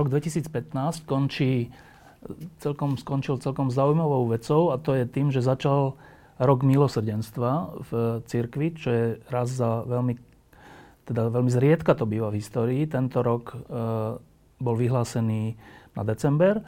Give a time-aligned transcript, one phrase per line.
[0.00, 1.68] rok 2015 končí
[2.60, 5.96] celkom, skončil celkom zaujímavou vecou a to je tým, že začal
[6.40, 7.90] rok milosrdenstva v
[8.24, 10.16] cirkvi, čo je raz za veľmi,
[11.04, 12.88] teda veľmi zriedka to býva v histórii.
[12.88, 13.56] Tento rok e,
[14.56, 15.60] bol vyhlásený
[15.92, 16.60] na december.
[16.60, 16.64] E,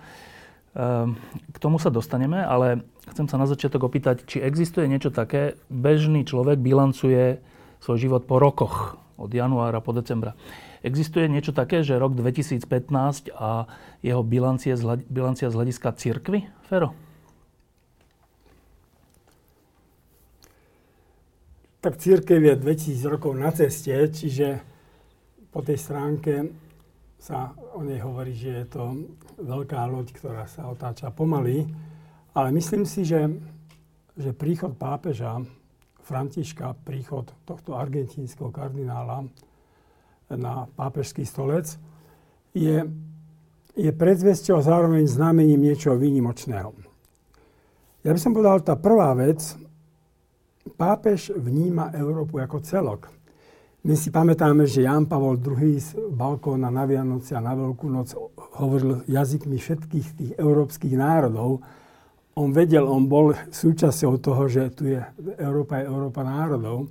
[1.32, 2.84] k tomu sa dostaneme, ale
[3.16, 7.40] chcem sa na začiatok opýtať, či existuje niečo také, bežný človek bilancuje
[7.80, 10.36] svoj život po rokoch, od januára po decembra.
[10.82, 13.70] Existuje niečo také, že rok 2015 a
[14.02, 14.74] jeho bilancia
[15.48, 16.94] z hľadiska cirkvy, Fero?
[21.82, 24.62] tak církev je 2000 rokov na ceste, čiže
[25.50, 26.46] po tej stránke
[27.18, 28.82] sa o nej hovorí, že je to
[29.42, 31.66] veľká loď, ktorá sa otáča pomaly.
[32.38, 33.26] Ale myslím si, že,
[34.14, 35.42] že príchod pápeža
[36.06, 39.26] Františka, príchod tohto argentínskeho kardinála
[40.36, 41.76] na pápežský stolec
[42.52, 42.84] je,
[43.76, 46.72] je predzvesťou a zároveň znamením niečoho výnimočného.
[48.02, 49.54] Ja by som povedal, tá prvá vec,
[50.74, 53.10] pápež vníma Európu ako celok.
[53.82, 58.14] My si pamätáme, že Jan Pavol II z balkóna na Vianoce a na Veľkú noc
[58.62, 61.66] hovoril jazykmi všetkých tých európskych národov.
[62.38, 65.02] On vedel, on bol súčasťou toho, že tu je
[65.34, 66.86] Európa je Európa národov.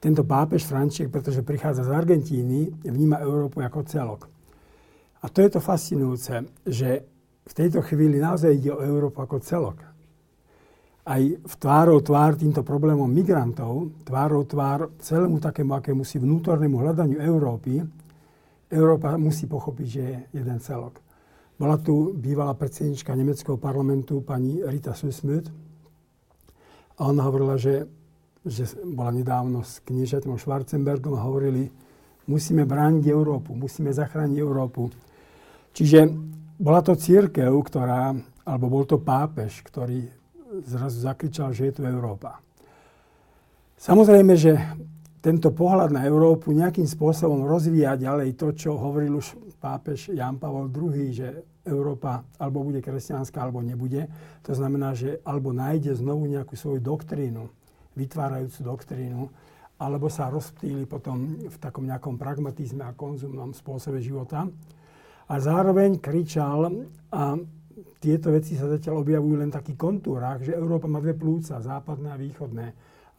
[0.00, 4.26] Tento pápež František, pretože prichádza z Argentíny, vníma Európu ako celok.
[5.20, 7.04] A to je to fascinujúce, že
[7.44, 9.90] v tejto chvíli naozaj ide o Európu ako celok
[11.10, 17.18] aj v tvárou tvár týmto problémom migrantov, tvárou tvár celému takému akému si vnútornému hľadaniu
[17.18, 17.82] Európy,
[18.70, 21.02] Európa musí pochopiť, že je jeden celok.
[21.58, 25.50] Bola tu bývalá predsednička nemeckého parlamentu pani Rita Susmut
[26.94, 27.84] a ona hovorila, že,
[28.46, 31.68] že bola nedávno s kniežatom Schwarzenbergom a hovorili,
[32.24, 34.88] musíme brániť Európu, musíme zachrániť Európu.
[35.76, 36.08] Čiže
[36.56, 40.08] bola to církev, ktorá, alebo bol to pápež, ktorý
[40.64, 42.40] zrazu zakričal, že je tu Európa.
[43.80, 44.56] Samozrejme, že
[45.20, 50.72] tento pohľad na Európu nejakým spôsobom rozvíja ďalej to, čo hovoril už pápež Jan Pavel
[50.72, 54.08] II, že Európa alebo bude kresťanská, alebo nebude.
[54.48, 57.52] To znamená, že alebo nájde znovu nejakú svoju doktrínu,
[57.96, 59.22] vytvárajúcu doktrínu,
[59.80, 64.44] alebo sa rozptýli potom v takom nejakom pragmatizme a konzumnom spôsobe života.
[65.30, 66.68] A zároveň kričal
[67.14, 67.38] a
[68.02, 72.12] tieto veci sa zatiaľ objavujú len v takých kontúrach, že Európa má dve plúca, západné
[72.12, 72.66] a východné.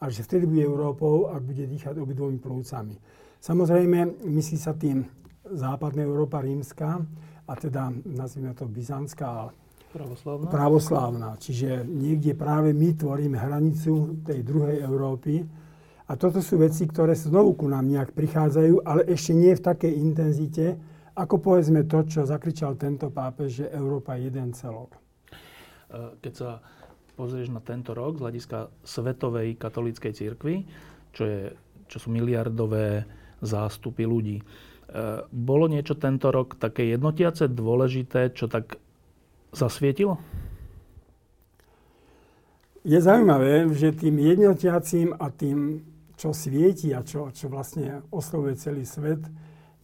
[0.02, 2.94] A že vtedy bude Európou, ak bude dýchať obidvomi plúcami.
[3.42, 5.02] Samozrejme, myslí sa tým
[5.46, 7.02] západná Európa rímska,
[7.42, 9.50] a teda nazvime to byzantská
[9.92, 10.48] Pravoslávna.
[10.48, 11.30] Pravoslávna.
[11.36, 15.44] Čiže niekde práve my tvoríme hranicu tej druhej Európy.
[16.08, 19.92] A toto sú veci, ktoré znovu ku nám nejak prichádzajú, ale ešte nie v takej
[20.00, 20.66] intenzite,
[21.12, 24.96] ako povedzme to, čo zakričal tento pápež, že Európa je jeden celok?
[24.96, 24.98] E,
[26.24, 26.50] keď sa
[27.12, 30.64] pozrieš na tento rok z hľadiska Svetovej katolíckej cirkvi,
[31.12, 31.40] čo, je,
[31.84, 33.04] čo sú miliardové
[33.44, 34.44] zástupy ľudí, e,
[35.28, 38.80] bolo niečo tento rok také jednotiace, dôležité, čo tak
[39.52, 40.18] zasvietilo?
[42.82, 45.86] Je zaujímavé, že tým jednotiacím a tým,
[46.18, 49.22] čo svieti a čo, čo vlastne oslovuje celý svet,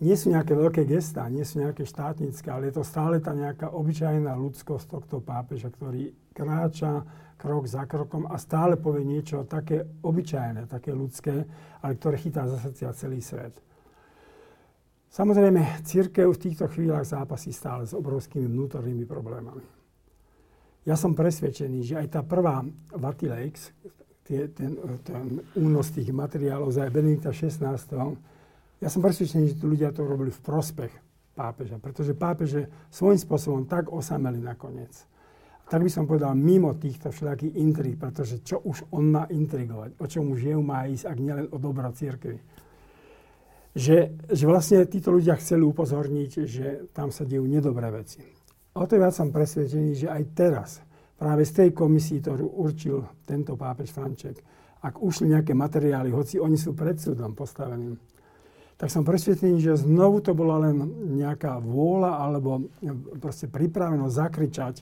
[0.03, 3.71] nie sú nejaké veľké gestá, nie sú nejaké štátnické, ale je to stále tá nejaká
[3.71, 7.03] obyčajná ľudskosť tohto pápeža, ktorý kráča
[7.39, 11.47] krok za krokom a stále povie niečo také obyčajné, také ľudské,
[11.83, 13.55] ale ktoré chytá za srdcia celý svet.
[15.09, 19.65] Samozrejme, církev v týchto chvíľach zápasí stále s obrovskými vnútornými problémami.
[20.85, 23.73] Ja som presvedčený, že aj tá prvá Vatilex,
[24.29, 24.53] ten,
[25.05, 27.65] ten únos tých materiálov za Benedikta 16
[28.79, 30.93] ja som presvedčený, že tí ľudia to robili v prospech
[31.35, 34.95] pápeža, pretože pápeže svojím spôsobom tak osameli nakoniec.
[35.69, 40.07] Tak by som povedal, mimo týchto všetkých intrig, pretože čo už on má intrigovať, o
[40.07, 42.39] čom už je má ísť, ak nielen o dobro církvy.
[43.77, 48.25] Že, že vlastne títo ľudia chceli upozorniť, že tam sa dejú nedobré veci.
[48.75, 50.71] O to viac som presvedčený, že aj teraz,
[51.19, 54.39] práve z tej komisii, ktorú určil tento pápež Franček,
[54.79, 57.99] ak ušli nejaké materiály, hoci oni sú pred súdom postaveným,
[58.79, 60.79] tak som presvedčený, že znovu to bola len
[61.19, 62.71] nejaká vôľa alebo
[63.19, 64.75] proste pripravenosť zakričať,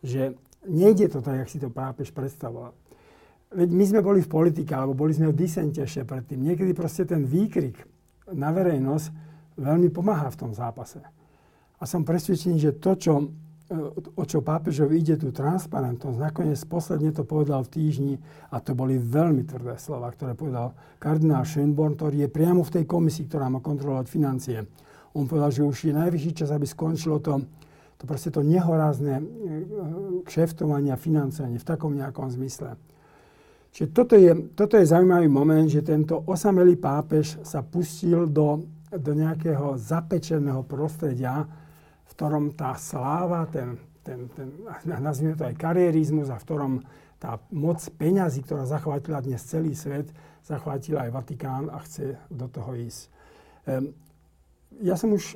[0.00, 0.32] že
[0.64, 2.72] nejde to tak, jak si to pápež predstavoval.
[3.52, 6.40] Veď my sme boli v politike, alebo boli sme v disente ešte predtým.
[6.40, 7.76] Niekedy proste ten výkrik
[8.32, 9.06] na verejnosť
[9.60, 11.02] veľmi pomáha v tom zápase.
[11.78, 13.12] A som presvedčený, že to, čo
[14.14, 16.18] o čo pápežovi ide tú transparentnosť.
[16.20, 18.14] Nakoniec posledne to povedal v týždni
[18.52, 22.84] a to boli veľmi tvrdé slova, ktoré povedal kardinál Schönborn, ktorý je priamo v tej
[22.84, 24.58] komisii, ktorá má kontrolovať financie.
[25.16, 27.40] On povedal, že už je najvyšší čas, aby skončilo to,
[27.96, 29.22] to proste to nehorázne e,
[30.28, 32.76] kšeftovanie a financovanie v takom nejakom zmysle.
[33.74, 38.62] Čiže toto je, toto je zaujímavý moment, že tento osamelý pápež sa pustil do,
[38.94, 41.42] do nejakého zapečeného prostredia,
[42.06, 43.74] v ktorom tá sláva, ten,
[44.06, 44.46] ten, ten,
[44.86, 46.72] nazvime to aj karierizmus a v ktorom
[47.18, 50.06] tá moc peňazí, ktorá zachvátila dnes celý svet,
[50.46, 53.10] zachvátila aj Vatikán a chce do toho ísť.
[53.66, 53.90] Um,
[54.86, 55.34] ja som už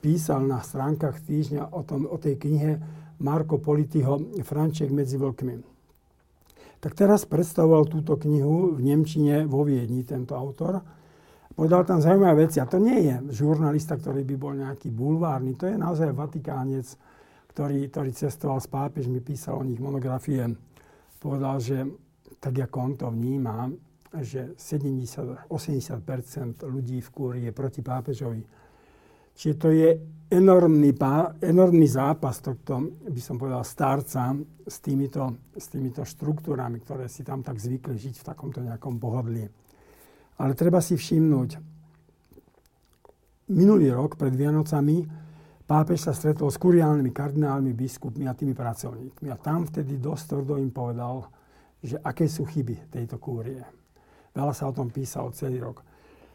[0.00, 2.80] písal na stránkach týždňa o, tom, o tej knihe
[3.20, 5.79] Marko Politiho Franček medzi vlkmi.
[6.80, 10.80] Tak teraz predstavoval túto knihu v Nemčine vo Viedni, tento autor.
[11.52, 12.56] Povedal tam zaujímavé veci.
[12.56, 15.60] A to nie je žurnalista, ktorý by bol nejaký bulvárny.
[15.60, 16.88] To je naozaj vatikánec,
[17.52, 20.40] ktorý, ktorý cestoval s pápežmi, písal o nich monografie.
[21.20, 21.84] Povedal, že
[22.40, 23.68] tak ako on to vníma,
[24.24, 25.52] že 70-80%
[26.64, 28.40] ľudí v kúri je proti pápežovi
[29.40, 29.96] Čiže to je
[30.28, 30.92] enormný,
[31.40, 34.36] enormný zápas tohto, by som povedal, starca
[34.68, 39.48] s týmito, s týmito štruktúrami, ktoré si tam tak zvykli žiť v takomto nejakom pohodlí.
[40.36, 41.56] Ale treba si všimnúť,
[43.48, 45.08] minulý rok pred Vianocami
[45.64, 49.32] pápež sa stretol s kuriálnymi kardinálmi, biskupmi a tými pracovníkmi.
[49.32, 51.32] A tam vtedy dosť tvrdo im povedal,
[51.80, 53.64] že aké sú chyby tejto kúrie.
[54.36, 55.80] Veľa sa o tom písalo celý rok.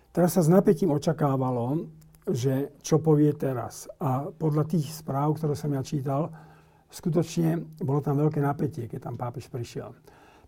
[0.09, 1.85] Teraz sa s napätím očakávalo,
[2.25, 3.85] že čo povie teraz.
[4.01, 6.33] A podľa tých správ, ktoré som ja čítal,
[6.89, 9.93] skutočne bolo tam veľké napätie, keď tam pápež prišiel.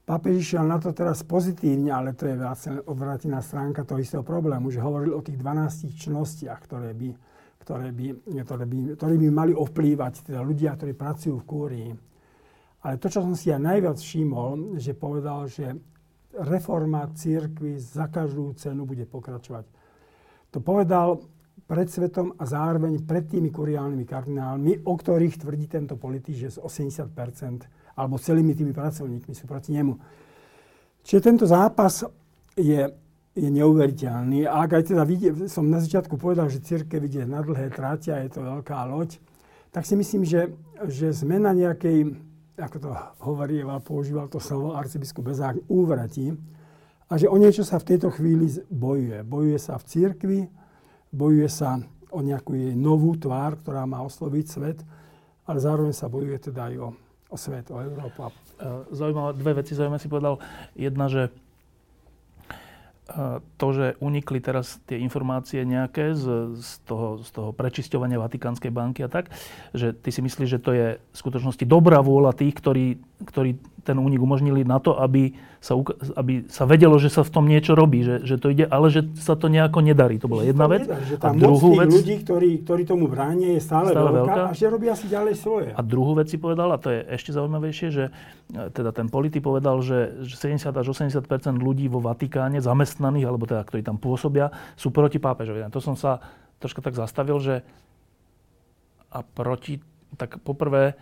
[0.07, 4.71] Pápež išiel na to teraz pozitívne, ale to je vlastne odvrátená stránka toho istého problému,
[4.71, 7.09] že hovoril o tých 12 čnostiach, ktoré by,
[7.59, 8.05] ktoré by,
[8.47, 11.89] ktoré by, ktoré by mali ovplývať teda ľudia, ktorí pracujú v kúrii.
[12.87, 15.75] Ale to, čo som si ja najviac všimol, že povedal, že
[16.31, 19.67] reforma církvy za každú cenu bude pokračovať.
[20.55, 21.19] To povedal
[21.65, 26.57] pred svetom a zároveň pred tými kuriálnymi kardinálmi, o ktorých tvrdí tento politik, že z
[26.61, 29.97] 80% alebo celými tými pracovníkmi sú proti nemu.
[31.01, 32.05] Čiže tento zápas
[32.53, 32.81] je,
[33.33, 34.45] je neuveriteľný.
[34.45, 38.13] A ak aj teda vidie, som na začiatku povedal, že církev ide na dlhé tráte
[38.13, 39.17] a je to veľká loď,
[39.73, 40.53] tak si myslím, že,
[40.87, 42.17] že sme na nejakej,
[42.59, 42.89] ako to
[43.23, 46.37] hovorí, používal to slovo arcibiskup Bezák, úvratí
[47.07, 49.23] a že o niečo sa v tejto chvíli bojuje.
[49.23, 50.39] Bojuje sa v církvi,
[51.11, 51.81] bojuje sa
[52.11, 54.79] o nejakú jej novú tvár, ktorá má osloviť svet,
[55.47, 56.89] ale zároveň sa bojuje teda aj o,
[57.31, 58.27] o svet, o Európu.
[58.27, 58.31] E,
[58.95, 60.39] zaujímavé, dve veci zaujímavé si povedal.
[60.75, 61.31] Jedna, že e,
[63.59, 69.03] to, že unikli teraz tie informácie nejaké z, z, toho, z toho prečisťovania Vatikánskej banky
[69.07, 69.31] a tak,
[69.71, 73.95] že ty si myslíš, že to je v skutočnosti dobrá vôľa tých, ktorí, ktorí ten
[73.95, 75.31] únik umožnili na to, aby
[75.63, 75.79] sa,
[76.19, 79.07] aby sa vedelo, že sa v tom niečo robí, že, že to ide, ale že
[79.15, 80.19] sa to nejako nedarí.
[80.19, 80.83] To bola jedna vec.
[80.83, 84.27] Nedá, že tá a druhú vec, ľudí, ktorí, ktorí tomu bránia, je stále, stále veľká,
[84.27, 85.69] veľká a že robia si ďalej svoje.
[85.71, 89.39] A druhú vec si povedal, a to je ešte zaujímavejšie, že e, teda ten politik
[89.41, 91.23] povedal, že 70 až 80%
[91.55, 95.63] ľudí vo Vatikáne, zamestnaných, alebo teda ktorí tam pôsobia, sú proti pápežovi.
[95.71, 96.19] To som sa
[96.59, 97.63] troška tak zastavil, že
[99.07, 99.79] a proti,
[100.19, 100.99] tak poprvé,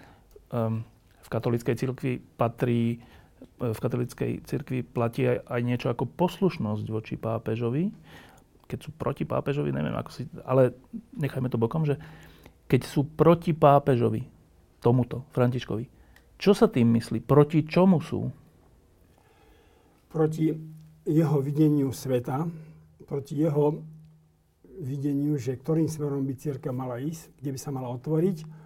[0.54, 0.86] um,
[1.26, 3.02] v katolíckej cirkvi patrí,
[3.58, 7.90] v katolíckej cirkvi platí aj, aj niečo ako poslušnosť voči pápežovi.
[8.70, 10.30] Keď sú proti pápežovi, neviem, ako si...
[10.46, 10.78] Ale
[11.18, 11.98] nechajme to bokom, že
[12.70, 14.26] keď sú proti pápežovi,
[14.82, 15.90] tomuto, Františkovi,
[16.38, 17.26] čo sa tým myslí?
[17.26, 18.30] Proti čomu sú?
[20.10, 20.54] Proti
[21.06, 22.46] jeho videniu sveta,
[23.06, 23.82] proti jeho
[24.82, 28.65] videniu, že ktorým smerom by církev mala ísť, kde by sa mala otvoriť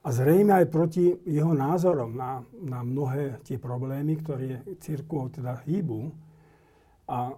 [0.00, 6.08] a zrejme aj proti jeho názorom na, na mnohé tie problémy, ktoré církvou teda hýbu.
[7.04, 7.36] A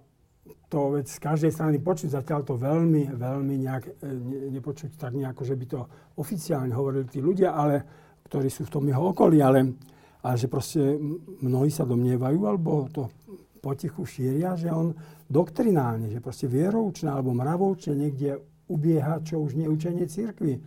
[0.71, 5.11] to veď z každej strany počuť, zatiaľ to veľmi, veľmi nejak, e, ne, nepočuť tak
[5.11, 5.79] nejako, že by to
[6.19, 7.83] oficiálne hovorili tí ľudia, ale,
[8.31, 9.75] ktorí sú v tom jeho okolí, ale,
[10.23, 10.79] ale že proste
[11.43, 13.11] mnohí sa domnievajú, alebo to
[13.59, 14.95] potichu šíria, že on
[15.27, 18.39] doktrinálne, že proste vieroučne alebo mravoučne niekde
[18.71, 20.59] ubieha, čo už nie učenie církvy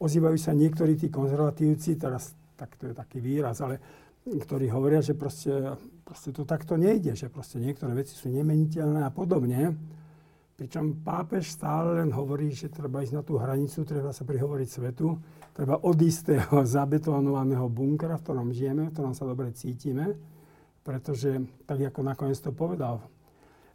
[0.00, 3.76] ozývajú sa niektorí tí konzervatívci, teraz tak to je taký výraz, ale
[4.26, 9.10] ktorí hovoria, že proste, proste to takto nejde, že proste niektoré veci sú nemeniteľné a
[9.14, 9.76] podobne.
[10.56, 15.20] Pričom pápež stále len hovorí, že treba ísť na tú hranicu, treba sa prihovoriť svetu,
[15.52, 20.16] treba odísť z toho zabetonovaného bunkra, v ktorom žijeme, v ktorom sa dobre cítime,
[20.82, 23.04] pretože tak ako nakoniec to povedal,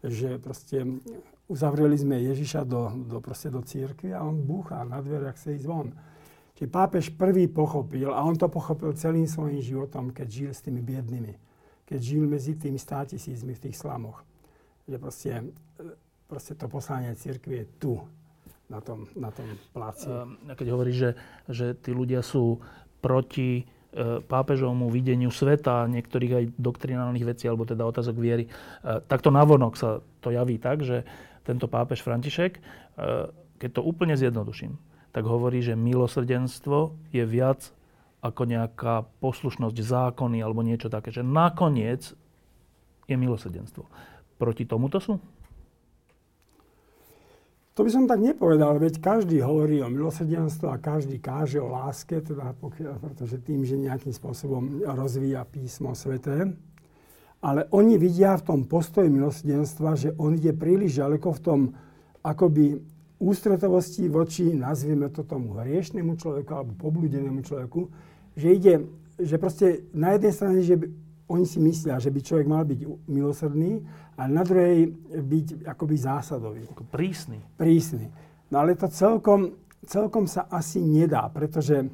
[0.02, 1.00] že proste
[1.52, 5.68] uzavreli sme Ježiša do, do, proste do církvy a on búcha na ak sa ísť
[5.68, 5.92] von.
[6.56, 10.80] Čiže pápež prvý pochopil, a on to pochopil celým svojim životom, keď žil s tými
[10.80, 11.36] biednými.
[11.84, 14.24] Keď žil medzi tými tisícmi v tých slamoch.
[14.88, 15.32] Že proste,
[16.32, 17.94] proste to poslanie církvy je tu.
[18.72, 20.08] na tom, na tom pláci.
[20.48, 21.12] A keď hovoríš, že,
[21.52, 22.64] že tí ľudia sú
[23.04, 23.64] proti e,
[24.24, 28.50] pápežovmu videniu sveta, niektorých aj doktrinálnych vecí, alebo teda otázok viery, e,
[29.12, 31.04] takto navonok sa to javí tak, že
[31.46, 32.62] tento pápež František, e,
[33.58, 34.78] keď to úplne zjednoduším,
[35.12, 37.74] tak hovorí, že milosrdenstvo je viac
[38.22, 42.14] ako nejaká poslušnosť zákony alebo niečo také, že nakoniec
[43.10, 43.84] je milosrdenstvo.
[44.38, 45.18] Proti tomuto sú?
[47.72, 52.20] To by som tak nepovedal, veď každý hovorí o milosrdenstve a každý káže o láske,
[52.20, 56.52] teda pokiaľ, pretože tým, že nejakým spôsobom rozvíja písmo sveté.
[57.42, 61.60] Ale oni vidia v tom postoji milosrdenstva, že on ide príliš ďaleko v tom
[62.22, 62.78] akoby
[63.22, 67.90] ústretovosti voči, nazvieme to tomu hriešnemu človeku alebo poblúdenému človeku,
[68.34, 68.74] že ide,
[69.18, 70.78] že proste na jednej strane, že
[71.30, 73.82] oni si myslia, že by človek mal byť milosrdný
[74.20, 76.66] a na druhej byť akoby zásadový.
[76.92, 77.40] Prísny.
[77.56, 78.12] Prísny.
[78.52, 79.56] No ale to celkom,
[79.88, 81.88] celkom sa asi nedá, pretože,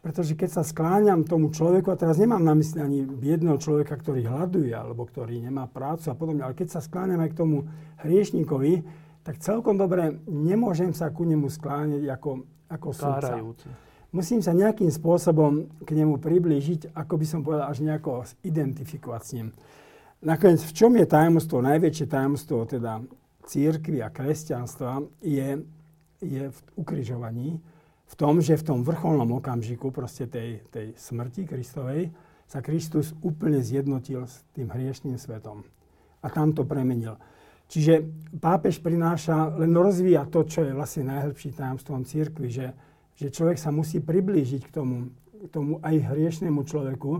[0.00, 4.24] pretože keď sa skláňam tomu človeku, a teraz nemám na mysli ani jedného človeka, ktorý
[4.24, 7.68] hľaduje alebo ktorý nemá prácu a podobne, ale keď sa skláňam aj k tomu
[8.00, 8.84] hriešnikovi,
[9.20, 13.36] tak celkom dobre nemôžem sa ku nemu skláňať ako, ako sudca.
[14.10, 19.30] Musím sa nejakým spôsobom k nemu priblížiť, ako by som povedal, až nejako identifikovať s
[19.38, 19.48] ním.
[20.24, 23.04] Nakoniec, v čom je tajomstvo, najväčšie tajomstvo teda
[23.46, 25.62] církvy a kresťanstva je,
[26.20, 27.62] je v ukrižovaní,
[28.10, 32.10] v tom, že v tom vrcholnom okamžiku proste tej, tej smrti Kristovej
[32.50, 35.62] sa Kristus úplne zjednotil s tým hriešným svetom.
[36.20, 37.14] A tam to premenil.
[37.70, 38.02] Čiže
[38.42, 42.74] pápež prináša, len rozvíja to, čo je vlastne najhĺbší tajomstvom církvy, že,
[43.14, 47.12] že človek sa musí priblížiť k tomu, k tomu aj hriešnemu človeku,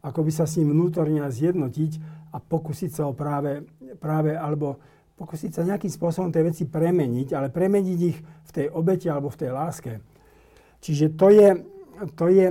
[0.00, 2.00] ako by sa s ním vnútorne zjednotiť
[2.32, 3.68] a pokúsiť sa ho práve,
[4.00, 4.80] práve alebo
[5.20, 9.40] pokúsiť sa nejakým spôsobom tie veci premeniť, ale premeniť ich v tej obete alebo v
[9.44, 9.92] tej láske.
[10.78, 11.48] Čiže to je,
[12.14, 12.46] to je,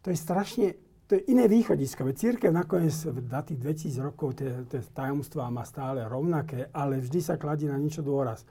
[0.00, 0.66] to je strašne,
[1.04, 2.08] to je iné východisko.
[2.08, 7.20] Veď církev nakoniec za tých 2000 rokov tie, tie tajomstvá má stále rovnaké, ale vždy
[7.20, 8.48] sa kladí na niečo dôraz.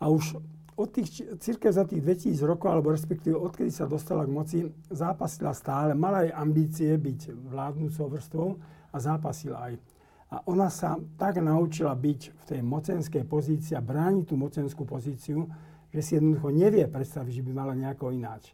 [0.00, 0.40] A už
[0.74, 4.58] od tých, církev za tých 2000 rokov, alebo respektíve odkedy sa dostala k moci,
[4.90, 8.48] zápasila stále, mala aj ambície byť vládnúcou vrstvou
[8.90, 9.74] a zápasila aj.
[10.34, 15.46] A ona sa tak naučila byť v tej mocenskej pozícii a brániť tú mocenskú pozíciu,
[15.94, 18.50] že si jednoducho nevie predstaviť, že by mala nejako ináč.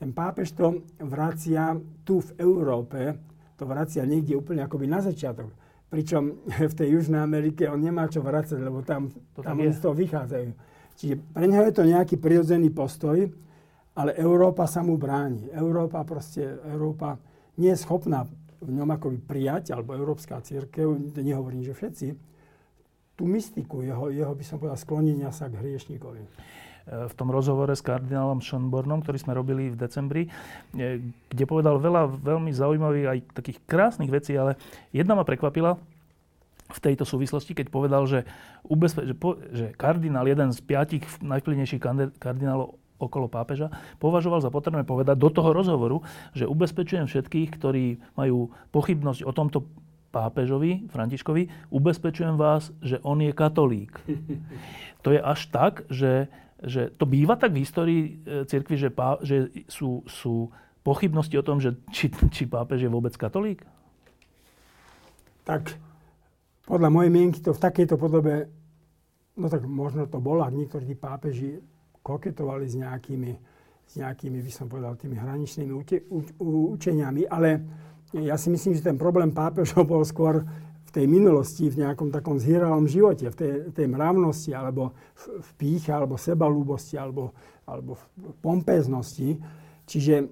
[0.00, 3.20] Ten pápež to vracia tu v Európe,
[3.60, 5.52] to vracia niekde úplne akoby na začiatok.
[5.92, 9.92] Pričom v tej Južnej Amerike on nemá čo vracať, lebo tam, tam oni z toho
[9.92, 13.26] vychádzajú Čiže pre neho je to nejaký prirodzený postoj,
[13.96, 15.48] ale Európa sa mu bráni.
[15.52, 17.16] Európa proste, Európa
[17.60, 18.24] nie je schopná
[18.62, 22.06] v ňom akoby prijať, alebo Európska církev, nehovorím, že všetci,
[23.22, 26.26] tú mystiku jeho, jeho by som povedal, sklonenia sa k hriešnikovi.
[26.82, 30.26] V tom rozhovore s kardinálom Schönbornom, ktorý sme robili v decembri,
[31.30, 34.58] kde povedal veľa veľmi zaujímavých aj takých krásnych vecí, ale
[34.90, 35.78] jedna ma prekvapila,
[36.72, 38.24] v tejto súvislosti, keď povedal, že,
[38.66, 41.78] ubezpe- že, po- že kardinál, jeden z piatich najvplyvnejších
[42.18, 46.00] kardinálov okolo pápeža, považoval za potrebné povedať do toho rozhovoru,
[46.34, 49.68] že ubezpečujem všetkých, ktorí majú pochybnosť o tomto
[50.12, 53.96] pápežovi, Františkovi, ubezpečujem vás, že on je katolík.
[55.02, 56.30] To je až tak, že,
[56.62, 60.46] že to býva tak v histórii e, cirkvi, že, pá, že sú, sú
[60.86, 63.66] pochybnosti o tom, že či, či pápež je vôbec katolík?
[65.42, 65.74] Tak
[66.62, 68.46] podľa mojej mienky to v takejto podobe,
[69.34, 71.58] no tak možno to bolo, ak niektorí pápeži
[72.02, 73.32] koketovali s nejakými,
[73.86, 75.72] s nejakými, by som povedal, tými hraničnými
[76.38, 77.48] učeniami, ale
[78.12, 80.44] ja si myslím, že ten problém pápežov bol skôr
[80.84, 85.50] v tej minulosti, v nejakom takom zhýralom živote, v tej, tej mravnosti, alebo v, v
[85.56, 87.32] píche, alebo sebalúbosti, alebo,
[87.64, 89.40] alebo v pompeznosti.
[89.88, 90.28] Čiže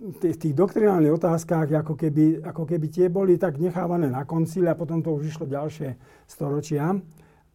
[0.00, 4.76] v tých doktrinálnych otázkach, ako keby, ako keby tie boli tak nechávané na koncile a
[4.76, 5.96] potom to už išlo ďalšie
[6.28, 6.96] storočia.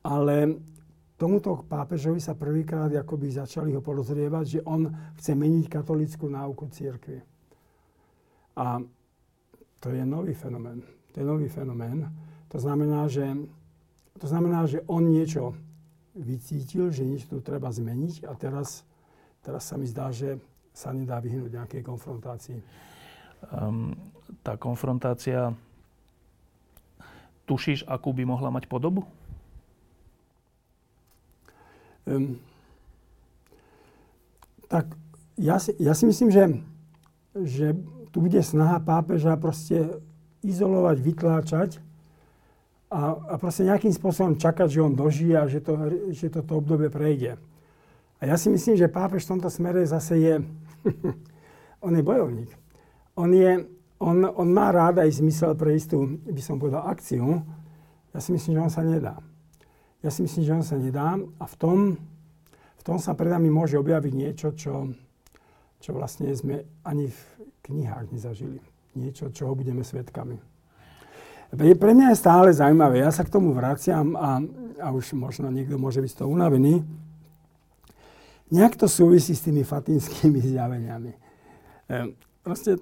[0.06, 0.58] Ale
[1.18, 7.22] tomuto pápežovi sa prvýkrát akoby začali ho porozrievať, že on chce meniť katolickú náuku církvy.
[8.58, 8.82] A
[9.80, 10.82] to je nový fenomén.
[11.14, 12.10] To je nový fenomén.
[12.50, 13.36] To znamená, že,
[14.18, 15.54] to znamená, že on niečo
[16.18, 18.82] vycítil, že niečo tu treba zmeniť a teraz,
[19.46, 20.42] teraz sa mi zdá, že
[20.74, 22.60] sa nedá vyhnúť nejakej konfrontácii.
[23.54, 23.94] Um,
[24.42, 25.54] tá konfrontácia,
[27.46, 29.06] tušíš, akú by mohla mať podobu?
[32.06, 32.42] Um,
[34.70, 34.90] tak
[35.38, 36.44] ja si, ja si myslím, že,
[37.38, 37.68] že
[38.18, 40.02] tu bude snaha pápeža proste
[40.42, 41.70] izolovať, vytláčať
[42.90, 45.78] a, a proste nejakým spôsobom čakať, že on dožije a že, to,
[46.10, 47.38] že toto obdobie prejde.
[48.18, 50.36] A ja si myslím, že pápež v tomto smere zase je,
[51.86, 52.50] on je bojovník.
[53.14, 53.70] On, je,
[54.02, 57.46] on, on má rád aj zmysel pre istú, by som povedal, akciu.
[58.18, 59.22] Ja si myslím, že on sa nedá.
[60.02, 61.78] Ja si myslím, že on sa nedá a v tom,
[62.82, 64.90] v tom sa pred nami môže objaviť niečo, čo,
[65.80, 67.20] čo vlastne sme ani v
[67.68, 68.60] knihách nezažili.
[68.98, 70.38] Niečo, čoho budeme svetkami.
[71.56, 74.44] Pre mňa je stále zaujímavé, ja sa k tomu vraciam a,
[74.84, 76.84] a už možno niekto môže byť z toho unavený.
[78.52, 81.12] Nejak to súvisí s tými fatinskými zjaveniami.
[81.88, 81.98] E,
[82.44, 82.76] proste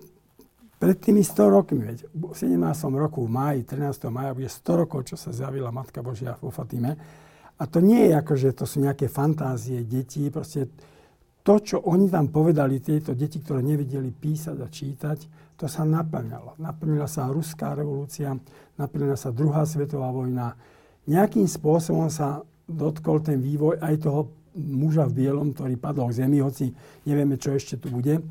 [0.82, 2.58] pred tými 100 rokmi, veď, v 17.
[2.98, 4.10] roku, v máji, 13.
[4.10, 6.98] maja, bude 100 rokov, čo sa zjavila Matka Božia vo Fatime.
[7.56, 10.68] A to nie je ako, že to sú nejaké fantázie detí, proste
[11.46, 15.18] to, čo oni tam povedali, tieto deti, ktoré nevedeli písať a čítať,
[15.54, 16.58] to sa naplňalo.
[16.58, 18.34] Naplnila sa ruská revolúcia,
[18.82, 20.58] naplnila sa druhá svetová vojna.
[21.06, 26.42] Nejakým spôsobom sa dotkol ten vývoj aj toho muža v bielom, ktorý padol k zemi,
[26.42, 26.74] hoci
[27.06, 28.25] nevieme, čo ešte tu bude.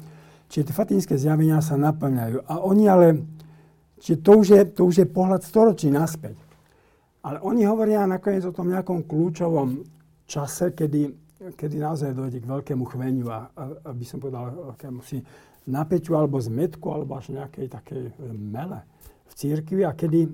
[0.50, 2.50] Čiže tie fatinské zjavenia sa naplňajú.
[2.50, 3.22] A oni ale,
[4.02, 6.34] čiže to už je, to už je pohľad storočí naspäť.
[7.22, 9.86] Ale oni hovoria nakoniec o tom nejakom kľúčovom
[10.26, 15.20] čase, kedy kedy naozaj dojde k veľkému chveniu a, a, by som povedal, akému si
[15.68, 18.80] napäťu alebo zmetku alebo až nejakej takej e, mele
[19.28, 20.28] v církvi a kedy,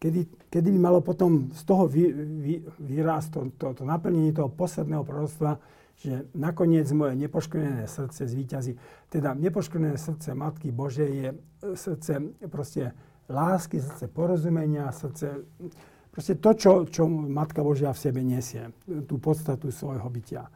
[0.00, 4.48] kedy, kedy by malo potom z toho vy, vy, výraz to, to, to naplnenie toho
[4.52, 5.60] posledného proroctva,
[5.98, 8.72] že nakoniec moje nepoškodené srdce zvýťazí.
[9.10, 11.36] Teda nepoškodené srdce Matky Božej je e,
[11.76, 12.12] srdce
[12.48, 12.92] proste
[13.28, 15.44] lásky, srdce porozumenia, srdce
[16.18, 18.74] Proste to, čo, čo Matka Božia v sebe nesie,
[19.06, 20.50] tú podstatu svojho bytia.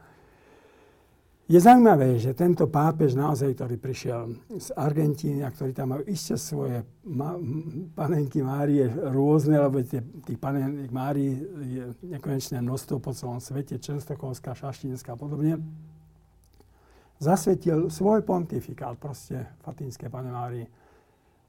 [1.47, 4.19] Je zaujímavé, že tento pápež naozaj, ktorý prišiel
[4.59, 7.39] z Argentíny a ktorý tam má ešte svoje ma-
[7.95, 11.31] panenky Márie rôzne, lebo tie, tých panenek Márií
[11.63, 15.63] je nekonečné množstvo po celom svete, Čenstochovská, Šaštínska a podobne,
[17.23, 20.82] zasvetil svoj pontifikát proste Fatinské pane Márii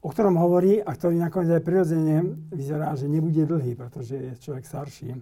[0.05, 2.21] o ktorom hovorí a ktorý nakoniec aj prirodzene
[2.53, 5.17] vyzerá, že nebude dlhý, pretože je človek starší.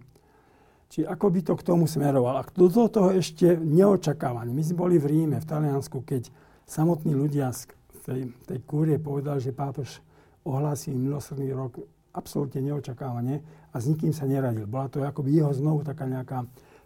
[0.92, 2.44] Či ako by to k tomu smeroval.
[2.44, 4.52] A do toho ešte neočakávanie.
[4.52, 6.28] My sme boli v Ríme, v Taliansku, keď
[6.68, 7.72] samotní ľudia z
[8.04, 10.04] tej, tej kúrie povedali, že pápež
[10.44, 11.80] ohlási milosrdný rok
[12.12, 13.40] absolútne neočakávanie
[13.72, 14.68] a s nikým sa neradil.
[14.68, 16.44] Bola to akoby jeho znovu taká nejaká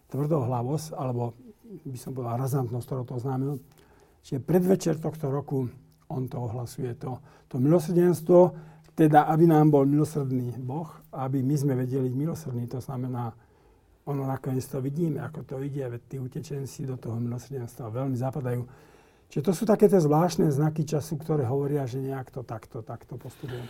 [0.08, 1.34] tvrdohlavosť, alebo
[1.84, 3.58] by som povedal razantnosť, ktorou to oznámil.
[4.22, 5.66] Čiže predvečer tohto roku
[6.08, 8.52] on to ohlasuje, to, to milosrdenstvo,
[8.98, 13.30] teda aby nám bol milosrdný Boh, aby my sme vedeli milosrdný, to znamená,
[14.08, 18.64] ono nakoniec to vidíme, ako to ide, veď tí utečenci do toho milosrdenstva veľmi zapadajú.
[19.28, 23.20] Čiže to sú také tie zvláštne znaky času, ktoré hovoria, že nejak to takto, takto
[23.20, 23.60] postupuje.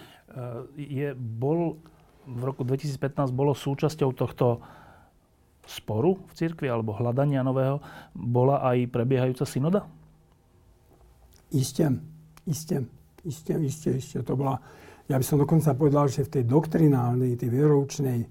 [0.78, 1.82] Je, bol,
[2.22, 4.62] v roku 2015 bolo súčasťou tohto
[5.66, 7.82] sporu v cirkvi alebo hľadania nového,
[8.14, 9.84] bola aj prebiehajúca synoda?
[11.50, 11.90] Isté.
[12.48, 12.80] Isté,
[13.28, 14.18] isté, isté, isté.
[14.24, 14.56] To bola,
[15.04, 18.24] ja by som dokonca povedal, že v tej doktrinálnej, tej vieroučnej,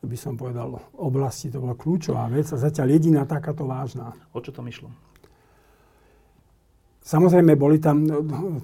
[0.00, 4.16] by som povedal, oblasti to bola kľúčová vec a zatiaľ jediná takáto vážna.
[4.32, 4.88] O čo to myšlo?
[7.00, 8.04] Samozrejme, boli tam,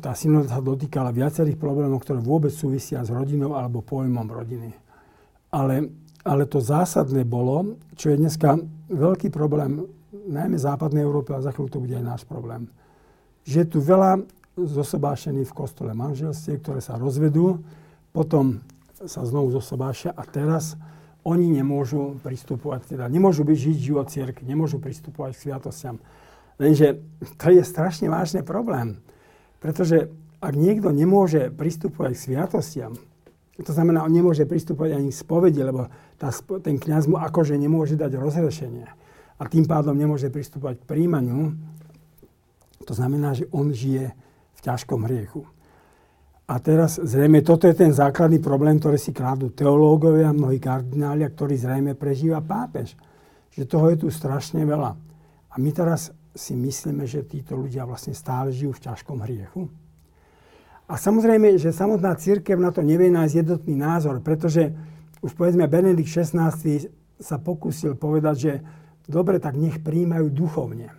[0.01, 4.71] tá synoda sa dotýkala viacerých problémov, ktoré vôbec súvisia s rodinou alebo pojmom rodiny.
[5.51, 5.89] Ale,
[6.23, 8.61] ale to zásadné bolo, čo je dneska
[8.93, 12.69] veľký problém, najmä západnej Európe a za chvíľu to bude aj náš problém.
[13.47, 14.25] Že je tu veľa
[14.57, 17.61] zosobášení v kostole manželstve, ktoré sa rozvedú,
[18.17, 18.65] potom
[18.97, 20.81] sa znovu zosobášia a teraz
[21.27, 25.97] oni nemôžu pristupovať, teda nemôžu byť žiť život cirkvi, nemôžu pristupovať k sviatostiam.
[26.57, 27.05] Lenže
[27.37, 29.05] to je strašne vážny problém,
[29.61, 30.09] pretože
[30.41, 32.93] ak niekto nemôže pristupovať k sviatostiam,
[33.57, 35.89] to znamená, on nemôže pristupovať ani k spovedi, lebo
[36.21, 36.29] tá,
[36.61, 38.85] ten kniaz mu akože nemôže dať rozrešenie.
[39.37, 41.57] A tým pádom nemôže pristupovať k príjmaniu.
[42.85, 44.13] To znamená, že on žije
[44.57, 45.45] v ťažkom hriechu.
[46.47, 51.59] A teraz zrejme toto je ten základný problém, ktorý si kladú teológovia, mnohí kardináli, ktorý
[51.59, 52.95] zrejme prežíva pápež.
[53.51, 54.95] Že toho je tu strašne veľa.
[55.51, 59.67] A my teraz si myslíme, že títo ľudia vlastne stále žijú v ťažkom hriechu.
[60.87, 64.71] A samozrejme, že samotná církev na to nevie nájsť jednotný názor, pretože
[65.19, 66.55] už povedzme Benedikt XVI
[67.19, 68.53] sa pokúsil povedať, že
[69.11, 70.95] dobre, tak nech príjmajú duchovne.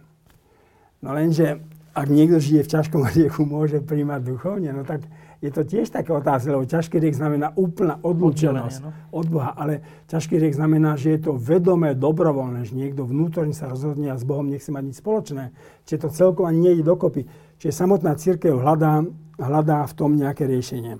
[0.99, 1.63] No lenže
[1.97, 5.01] ak niekto žije v ťažkom hriechu, môže príjmať duchovne, no tak
[5.37, 8.89] je to tiež také otázka, lebo ťažký hriech znamená úplná odlučenosť no.
[9.13, 13.69] od Boha, ale ťažký hriech znamená, že je to vedomé, dobrovoľné, že niekto vnútorne sa
[13.69, 15.53] rozhodne a s Bohom nechce mať nič spoločné.
[15.85, 17.29] Čiže to celkovo ani nejde dokopy.
[17.61, 19.05] Čiže samotná církev hľadá,
[19.37, 20.97] hľadá v tom nejaké riešenie.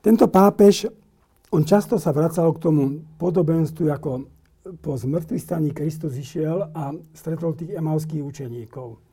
[0.00, 0.88] Tento pápež,
[1.52, 4.24] on často sa vracal k tomu podobenstvu, ako
[4.80, 9.07] po zmrtvých staní Kristus išiel a stretol tých emauských učeníkov.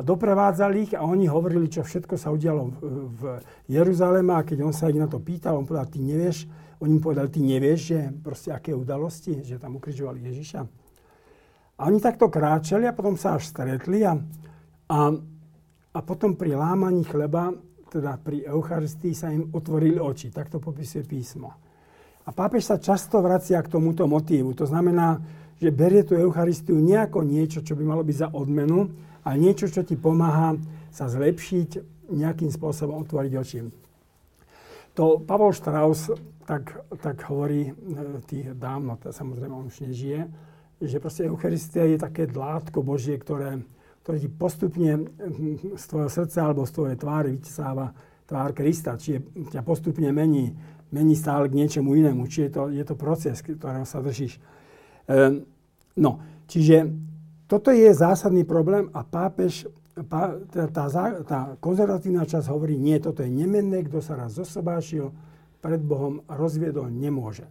[0.00, 2.76] A doprevádzali ich a oni hovorili, čo všetko sa udialo v,
[3.20, 3.22] v
[3.68, 6.48] Jeruzaleme a keď on sa ich na to pýtal, on povedal, ty nevieš,
[6.80, 10.60] oni mu povedali, ty nevieš, že proste aké udalosti, že tam ukrižovali Ježiša.
[11.76, 14.16] A oni takto kráčali a potom sa až stretli a,
[14.88, 14.98] a,
[15.92, 17.52] a potom pri lámaní chleba,
[17.92, 20.32] teda pri Eucharistii sa im otvorili oči.
[20.32, 21.52] Tak to popisuje písmo.
[22.24, 24.56] A pápež sa často vracia k tomuto motívu.
[24.56, 25.20] To znamená,
[25.60, 29.68] že berie tú Eucharistiu nie ako niečo, čo by malo byť za odmenu, ale niečo,
[29.68, 30.56] čo ti pomáha
[30.90, 33.60] sa zlepšiť, nejakým spôsobom otvoriť oči.
[34.98, 36.10] To Pavol Strauss
[36.42, 37.72] tak, tak hovorí, e,
[38.26, 40.26] tých dávno, to samozrejme on už nežije,
[40.82, 43.62] že proste Eucharistia je také dlátko Božie, ktoré,
[44.02, 47.94] ktoré ti postupne hm, z tvojho srdca alebo z tvojej tvári vytesáva
[48.26, 50.54] tvár Krista, čiže ťa postupne mení,
[50.90, 54.42] mení stále k niečomu inému, či je to, je to proces, ktorého sa držíš.
[55.06, 55.46] E,
[56.02, 56.10] no,
[56.50, 56.90] čiže
[57.50, 59.66] toto je zásadný problém a pápež
[60.06, 60.38] tá,
[60.70, 60.84] tá,
[61.26, 65.10] tá konzervatívna časť hovorí, nie, toto je nemenné, kto sa raz zosobášil
[65.58, 67.50] pred Bohom rozviedol, nemôže.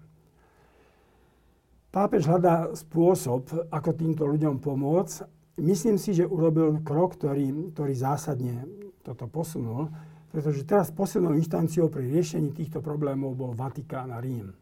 [1.91, 5.25] Pápež hľadá spôsob, ako týmto ľuďom pomôcť.
[5.59, 8.63] Myslím si, že urobil krok, ktorý, ktorý zásadne
[9.03, 9.91] toto posunul,
[10.31, 14.53] pretože teraz poslednou inštanciou pri riešení týchto problémov bol Vatikán a Rím.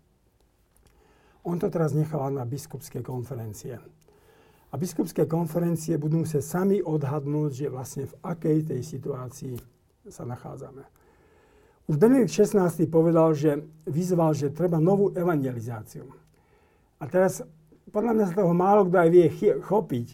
[1.44, 3.80] On to teraz nechal na biskupské konferencie.
[4.68, 9.56] A biskupské konferencie budú musieť sami odhadnúť, že vlastne v akej tej situácii
[10.12, 10.84] sa nachádzame.
[11.88, 16.12] Už Benedikt XVI povedal, že vyzval, že treba novú evangelizáciu.
[17.00, 17.40] A teraz
[17.96, 19.28] podľa mňa sa toho málo kto aj vie
[19.64, 20.08] chopiť,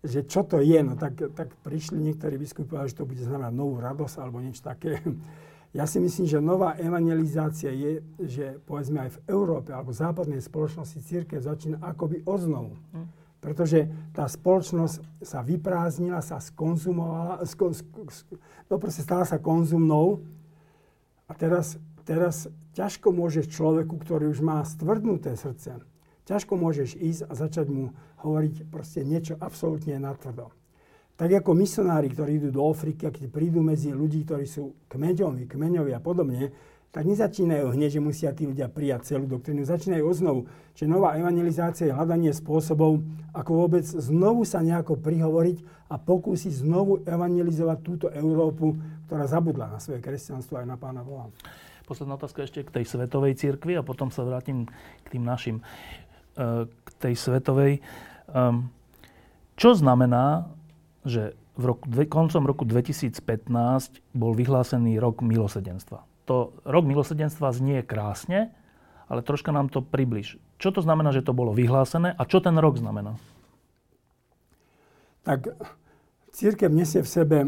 [0.00, 0.80] že čo to je.
[0.80, 5.02] No tak, tak prišli niektorí biskupy že to bude znamenať novú radosť alebo niečo také.
[5.76, 10.40] Ja si myslím, že nová evangelizácia je, že povedzme aj v Európe alebo v západnej
[10.40, 12.72] spoločnosti církev začína akoby oznovu.
[12.96, 13.17] Hm.
[13.38, 18.02] Pretože tá spoločnosť sa vyprázdnila, sa skonzumovala, sko, sko,
[18.66, 20.26] no proste stala sa konzumnou.
[21.30, 25.78] A teraz, teraz ťažko môžeš človeku, ktorý už má stvrdnuté srdce,
[26.26, 27.94] ťažko môžeš ísť a začať mu
[28.26, 30.50] hovoriť proste niečo absolútne natvrdo.
[31.18, 35.50] Tak ako misionári, ktorí idú do Afriky a keď prídu medzi ľudí, ktorí sú kmeňoví,
[35.50, 36.54] kmeňoví a podobne,
[36.88, 39.60] tak nezačínajú hneď, že musia tí ľudia prijať celú doktrínu.
[39.68, 40.40] Začínajú oznovu.
[40.72, 43.04] Čiže nová evangelizácia je hľadanie spôsobov,
[43.36, 45.60] ako vôbec znovu sa nejako prihovoriť
[45.92, 51.28] a pokúsiť znovu evangelizovať túto Európu, ktorá zabudla na svoje kresťanstvo aj na Pána Boha.
[51.84, 54.68] Posledná otázka ešte k tej svetovej cirkvi a potom sa vrátim
[55.04, 55.64] k tým našim.
[56.36, 57.84] E, k tej svetovej.
[58.32, 58.72] Ehm,
[59.60, 60.46] čo znamená,
[61.02, 63.18] že v roku, koncom roku 2015
[64.14, 66.07] bol vyhlásený rok milosedenstva?
[66.28, 68.52] To rok milosedenstva znie krásne,
[69.08, 70.36] ale troška nám to približ.
[70.60, 73.16] Čo to znamená, že to bolo vyhlásené a čo ten rok znamená?
[75.24, 75.48] Tak
[76.36, 77.38] církev nesie v sebe,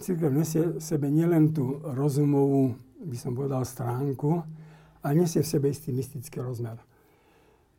[0.00, 4.40] církev nesie v sebe nielen tú rozumovú, by som povedal, stránku,
[5.04, 6.80] ale nesie v sebe istý mystický rozmer.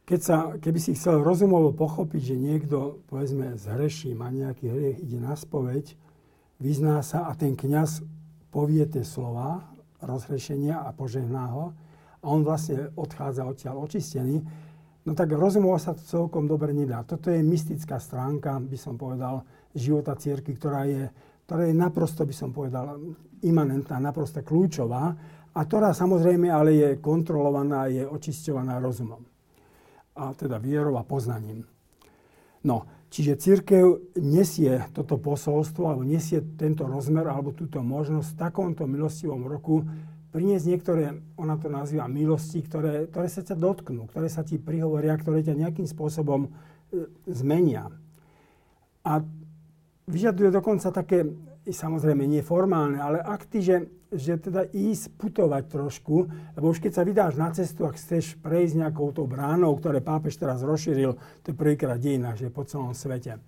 [0.08, 5.20] Keď sa, keby si chcel rozumovo pochopiť, že niekto, povedzme, zhreší, má nejaký hriech, ide
[5.20, 6.00] na spoveď,
[6.64, 8.08] vyzná sa a ten kňaz
[8.48, 9.68] povie tie slova,
[10.02, 11.66] rozhrešenia a požehná ho
[12.22, 14.42] a on vlastne odchádza odtiaľ očistený,
[15.06, 17.06] no tak rozumovo sa to celkom dobre nedá.
[17.06, 21.08] Toto je mystická stránka, by som povedal, života círky, ktorá je,
[21.46, 22.98] ktorá je naprosto, by som povedal,
[23.46, 25.14] imanentná, naprosto kľúčová
[25.54, 29.22] a ktorá samozrejme ale je kontrolovaná, je očisťovaná rozumom.
[30.18, 31.62] A teda vierou a poznaním.
[32.66, 38.84] No, Čiže církev nesie toto posolstvo, alebo nesie tento rozmer, alebo túto možnosť v takomto
[38.84, 39.88] milostivom roku
[40.36, 41.04] priniesť niektoré,
[41.40, 45.56] ona to nazýva milosti, ktoré, ktoré sa ťa dotknú, ktoré sa ti prihovoria, ktoré ťa
[45.56, 46.50] nejakým spôsobom e,
[47.32, 47.90] zmenia.
[49.08, 49.24] A
[50.06, 51.26] vyžaduje dokonca také,
[51.72, 53.76] samozrejme nie formálne, ale akty, že
[54.08, 58.88] že teda ísť putovať trošku, lebo už keď sa vydáš na cestu, ak chceš prejsť
[58.88, 63.44] nejakou tou bránou, ktoré pápež teraz rozšíril, to je prvýkrát dejina, že po celom svete.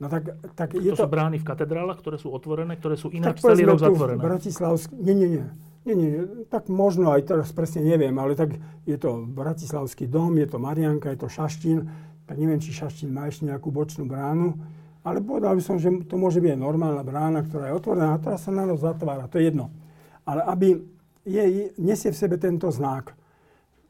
[0.00, 3.12] No tak, tak je to, to sú brány v katedrálach, ktoré sú otvorené, ktoré sú
[3.12, 4.18] ináč celý rok zatvorené.
[4.18, 4.90] Bratislavsk...
[4.96, 5.46] Nie, nie, nie.
[5.84, 6.12] Nie, nie,
[6.48, 8.56] tak možno aj teraz presne neviem, ale tak
[8.88, 11.92] je to Bratislavský dom, je to Marianka, je to Šaštín,
[12.24, 14.56] tak neviem, či Šaštín má ešte nejakú bočnú bránu.
[15.04, 18.40] Ale povedal by som, že to môže byť normálna brána, ktorá je otvorená a ktorá
[18.40, 19.28] sa na noc zatvára.
[19.28, 19.68] To je jedno.
[20.24, 20.80] Ale aby
[21.28, 23.12] je, nesie v sebe tento znak,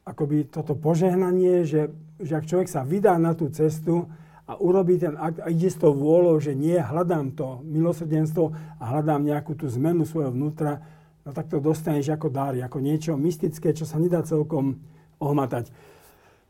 [0.03, 4.11] akoby toto požehnanie, že, že ak človek sa vydá na tú cestu
[4.45, 8.83] a urobí ten akt a ide s tou vôľou, že nie, hľadám to milosrdenstvo a
[8.83, 10.83] hľadám nejakú tú zmenu svojho vnútra,
[11.25, 14.77] no tak to dostaneš ako dar, ako niečo mystické, čo sa nedá celkom
[15.17, 15.73] ohmatať.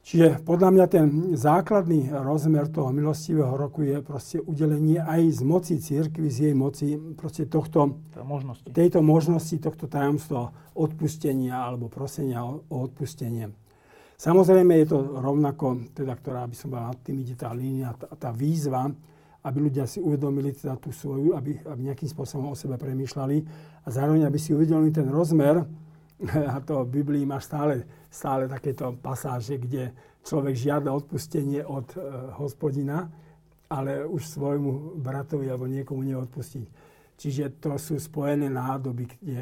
[0.06, 5.82] Čiže podľa mňa ten základný rozmer toho milostivého roku je proste udelenie aj z moci
[5.82, 8.70] církvy, z jej moci, proste tohto, možnosti.
[8.70, 13.50] tejto možnosti, tohto tajomstva odpustenia alebo prosenia o, o odpustenie.
[14.13, 18.06] Samozrejme je to rovnako, teda, ktorá by som bola nad tým ide tá línia, tá,
[18.13, 18.86] tá výzva,
[19.41, 23.38] aby ľudia si uvedomili teda tú svoju, aby, aby nejakým spôsobom o sebe premýšľali
[23.82, 25.65] a zároveň, aby si uvedomili ten rozmer,
[26.54, 27.84] a to v Biblii máš stále,
[28.15, 29.91] stále takéto pasáže, kde
[30.23, 31.99] človek žiada odpustenie od e,
[32.39, 33.12] hospodina,
[33.67, 36.63] ale už svojmu bratovi alebo niekomu neodpustí.
[37.19, 39.39] Čiže to sú spojené nádoby, kde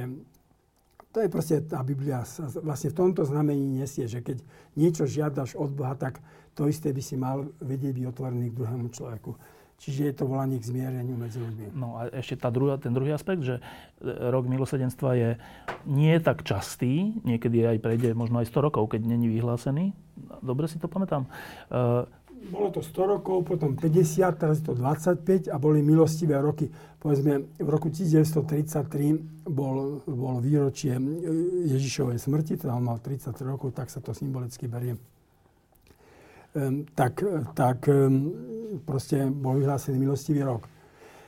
[1.13, 2.25] to je proste tá Biblia
[2.65, 4.41] vlastne v tomto znamení nesie, že keď
[4.73, 6.17] niečo žiadaš od Boha, tak
[6.57, 9.37] to isté by si mal vedieť byť otvorený k druhému človeku.
[9.81, 11.75] Čiže je to volanie k zmiereniu medzi ľuďmi.
[11.75, 13.61] No a ešte tá druhá, ten druhý aspekt, že e,
[14.31, 15.29] rok milosedenstva je
[15.83, 19.91] nie tak častý, niekedy aj prejde možno aj 100 rokov, keď není vyhlásený.
[20.39, 21.27] Dobre si to pamätám.
[21.67, 22.07] Uh,
[22.47, 26.71] bolo to 100 rokov, potom 50, teraz je to 25 a boli milostivé roky.
[26.99, 30.95] Povedzme, v roku 1933 bol, bol výročie
[31.67, 34.95] Ježišovej smrti, teda on mal 33 rokov, tak sa to symbolicky berie
[36.95, 37.89] tak, tak
[38.81, 40.65] proste bol vyhlásený milostivý rok.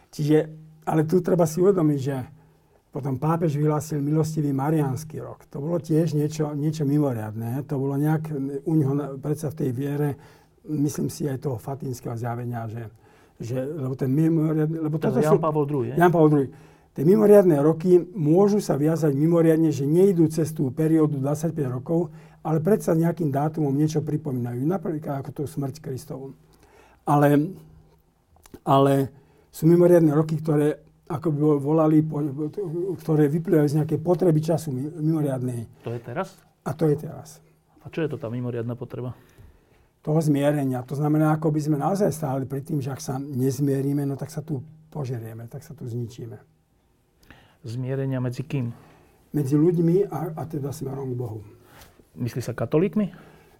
[0.10, 0.38] Čiže,
[0.88, 2.18] ale tu treba si uvedomiť, že
[2.96, 5.44] potom pápež vyhlásil milostivý mariánsky rok.
[5.52, 7.60] To bolo tiež niečo, niečo mimoriadné.
[7.68, 8.32] To bolo nejak
[8.64, 10.10] u neho predsa v tej viere,
[10.64, 12.88] myslím si aj toho fatínskeho zjavenia, že,
[13.38, 14.80] že lebo ten mimoriadný...
[14.80, 16.48] Lebo toto Jan Pavel II, Jan Pavel II.
[16.96, 22.08] Tie mimoriadné roky môžu sa viazať mimoriadne, že nejdú cez tú periódu 25 rokov,
[22.40, 24.64] ale predsa nejakým dátumom niečo pripomínajú.
[24.64, 26.32] Napríklad ako tú smrť Kristovu.
[27.06, 27.54] Ale,
[28.66, 28.94] ale
[29.54, 32.02] sú mimoriadne roky, ktoré ako by volali,
[32.98, 35.70] ktoré vyplývajú z nejakej potreby času mimoriadnej.
[35.86, 36.34] To je teraz?
[36.66, 37.46] A to je teraz.
[37.86, 39.14] A čo je to tá mimoriadná potreba?
[40.02, 40.82] Toho zmierenia.
[40.86, 44.34] To znamená, ako by sme naozaj stáli pri tým, že ak sa nezmierime, no tak
[44.34, 46.42] sa tu požerieme, tak sa tu zničíme.
[47.66, 48.74] Zmierenia medzi kým?
[49.34, 51.40] Medzi ľuďmi a, a teda smerom k Bohu.
[52.18, 53.14] Myslí sa katolíkmi?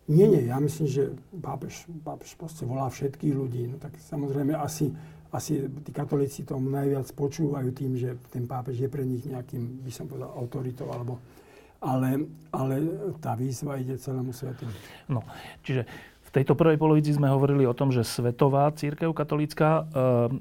[0.06, 0.46] Nie, nie.
[0.46, 1.04] Ja myslím, že
[1.42, 3.74] pápež, pápež proste volá všetkých ľudí.
[3.74, 4.94] No tak samozrejme asi,
[5.34, 9.92] asi tí katolíci tomu najviac počúvajú tým, že ten pápež je pre nich nejakým, by
[9.92, 11.18] som povedal, autoritou alebo
[11.86, 12.76] ale, ale
[13.22, 14.66] tá výzva ide celému svetu.
[15.06, 15.22] No,
[15.62, 15.86] čiže
[16.26, 20.34] v tejto prvej polovici sme hovorili o tom, že svetová církev katolícka e,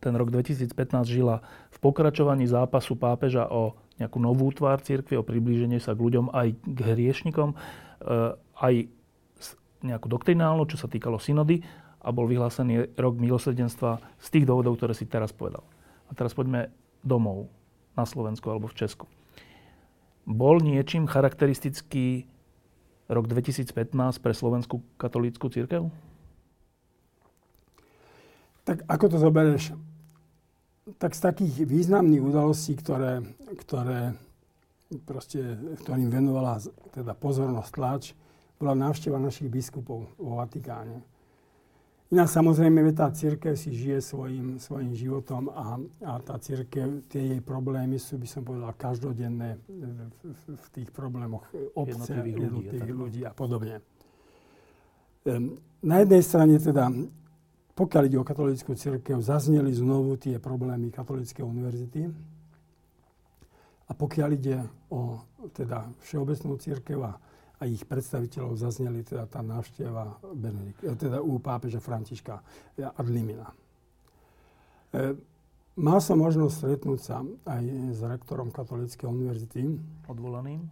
[0.00, 0.76] ten rok 2015
[1.08, 1.40] žila
[1.72, 6.48] v pokračovaní zápasu pápeža o nejakú novú tvár církvy, o priblíženie sa k ľuďom aj
[6.56, 7.56] k hriešnikom, e,
[8.60, 8.74] aj
[9.80, 11.64] nejakú doktrinálnu, čo sa týkalo synody
[12.00, 15.64] a bol vyhlásený rok milosrdenstva z tých dôvodov, ktoré si teraz povedal.
[16.08, 16.72] A teraz poďme
[17.04, 17.48] domov,
[17.98, 19.04] na Slovensku alebo v Česku.
[20.24, 22.24] Bol niečím charakteristický
[23.10, 23.74] rok 2015
[24.22, 25.90] pre slovenskú katolícku církev?
[28.62, 29.74] Tak ako to zoberieš?
[30.98, 33.22] tak z takých významných udalostí, ktoré,
[33.62, 34.16] ktoré
[35.06, 36.58] proste, ktorým venovala
[36.90, 38.04] teda pozornosť tlač,
[38.60, 41.00] bola návšteva našich biskupov vo Vatikáne.
[42.10, 47.40] Iná samozrejme, tá církev si žije svojim, svojim životom a, a tá církev, tie jej
[47.40, 51.46] problémy sú, by som povedal, každodenné v, v, v tých problémoch
[51.78, 53.78] obce, jednotlivých, jednotlivých ľudí, ľudí a podobne.
[55.22, 56.90] Um, na jednej strane teda
[57.80, 62.12] pokiaľ ide o katolickú církev, zazneli znovu tie problémy katolíckej univerzity.
[63.88, 65.24] A pokiaľ ide o
[65.56, 67.16] teda všeobecnú církev a,
[67.60, 72.40] a ich predstaviteľov, zazneli teda tá návšteva Benedikt, eh, teda u pápeža Františka
[72.96, 73.52] Adlimina.
[74.90, 75.14] E,
[75.78, 77.62] mal som možnosť stretnúť sa aj
[77.94, 79.60] s rektorom Katolíckej univerzity.
[80.10, 80.66] Odvolaným?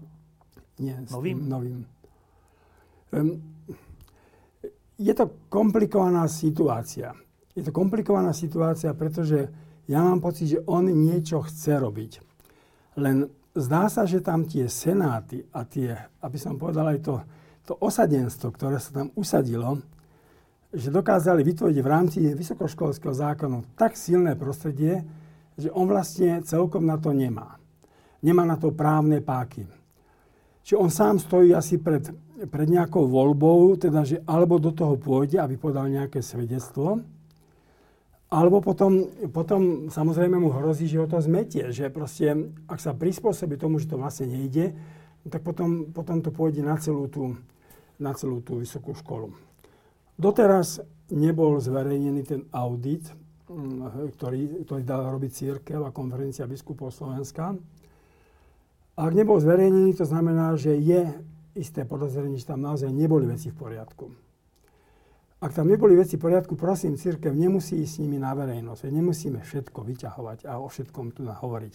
[0.82, 1.38] Nie, novým?
[1.46, 1.78] novým.
[3.14, 3.18] E,
[4.98, 7.14] je to komplikovaná situácia.
[7.54, 9.46] Je to komplikovaná situácia, pretože
[9.86, 12.12] ja mám pocit, že on niečo chce robiť.
[12.98, 17.14] Len zdá sa, že tam tie senáty a tie, aby som povedal aj to,
[17.66, 19.82] to osadenstvo, ktoré sa tam usadilo,
[20.72, 25.04] že dokázali vytvoriť v rámci vysokoškolského zákonu tak silné prostredie,
[25.58, 27.58] že on vlastne celkom na to nemá.
[28.22, 29.64] Nemá na to právne páky.
[30.62, 32.04] Čiže on sám stojí asi pred
[32.46, 37.02] pred nejakou voľbou, teda, že alebo do toho pôjde, aby podal nejaké svedectvo,
[38.28, 43.56] alebo potom, potom samozrejme mu hrozí, že ho to zmetie, že proste, ak sa prispôsobí
[43.56, 44.76] tomu, že to vlastne nejde,
[45.28, 47.40] tak potom, potom to pôjde na celú, tú,
[47.96, 49.32] na celú tú vysokú školu.
[50.20, 53.08] Doteraz nebol zverejnený ten audit,
[53.48, 57.56] mm, ktorý, ktorý dala robiť církev a konferencia biskupov Slovenska.
[58.98, 61.16] Ak nebol zverejnený, to znamená, že je
[61.56, 64.27] isté podozrenie, že tam naozaj neboli veci v poriadku.
[65.38, 68.90] Ak tam neboli veci v poriadku, prosím, církev nemusí ísť s nimi na verejnosť.
[68.90, 71.74] Nemusíme všetko vyťahovať a o všetkom tu hovoriť.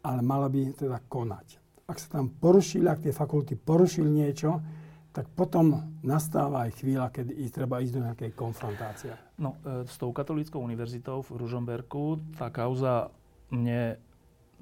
[0.00, 1.60] Ale mala by teda konať.
[1.84, 4.64] Ak sa tam porušili, ak tie fakulty porušili niečo,
[5.12, 9.12] tak potom nastáva aj chvíľa, keď treba ísť do nejakej konfrontácie.
[9.36, 13.10] No, e, s tou katolíckou univerzitou v Ružomberku tá kauza
[13.50, 13.98] mne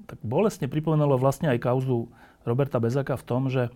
[0.09, 2.09] tak bolestne pripomenulo vlastne aj kauzu
[2.43, 3.69] Roberta Bezaka v tom, že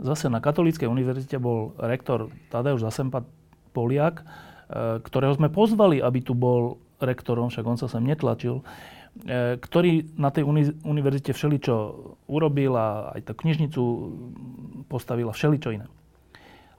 [0.00, 3.28] zase na katolíckej univerzite bol rektor Tadeusz Zasempa
[3.70, 4.24] Poliak, e,
[5.02, 10.28] ktorého sme pozvali, aby tu bol rektorom, však on sa sem netlačil, e, ktorý na
[10.28, 10.44] tej
[10.84, 11.74] univerzite všeličo
[12.28, 13.82] urobil a aj tú knižnicu
[14.86, 15.86] postavila všeličo iné.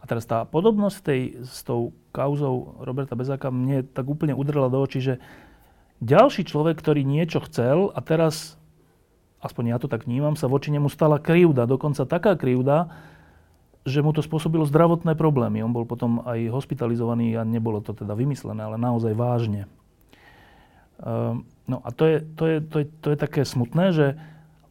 [0.01, 4.81] A teraz tá podobnosť tej, s tou kauzou Roberta Bezáka mne tak úplne udrela do
[4.81, 5.21] očí, že
[6.01, 8.57] ďalší človek, ktorý niečo chcel a teraz,
[9.45, 11.69] aspoň ja to tak vnímam, sa voči nemu stala krivda.
[11.69, 12.89] Dokonca taká krivda,
[13.81, 15.65] že mu to spôsobilo zdravotné problémy.
[15.65, 19.65] On bol potom aj hospitalizovaný a nebolo to teda vymyslené, ale naozaj vážne.
[21.01, 24.07] Ehm, no a to je, to je, to je, to je také smutné, že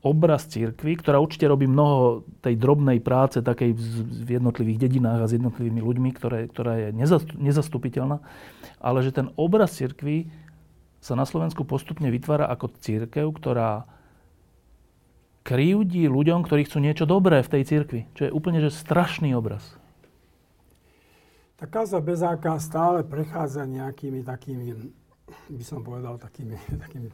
[0.00, 3.76] obraz církvy, ktorá určite robí mnoho tej drobnej práce takej
[4.24, 6.88] v jednotlivých dedinách a s jednotlivými ľuďmi, ktoré, ktorá je
[7.36, 8.24] nezastupiteľná,
[8.80, 10.32] ale že ten obraz církvy
[11.04, 13.84] sa na Slovensku postupne vytvára ako církev, ktorá
[15.42, 18.00] krivdí ľuďom, ktorí chcú niečo dobré v tej církvi.
[18.12, 19.64] Čo je úplne že strašný obraz.
[21.60, 24.72] Tá kaza Bezáka stále prechádza nejakými takými,
[25.52, 26.56] by som povedal, takými,
[26.88, 27.08] takými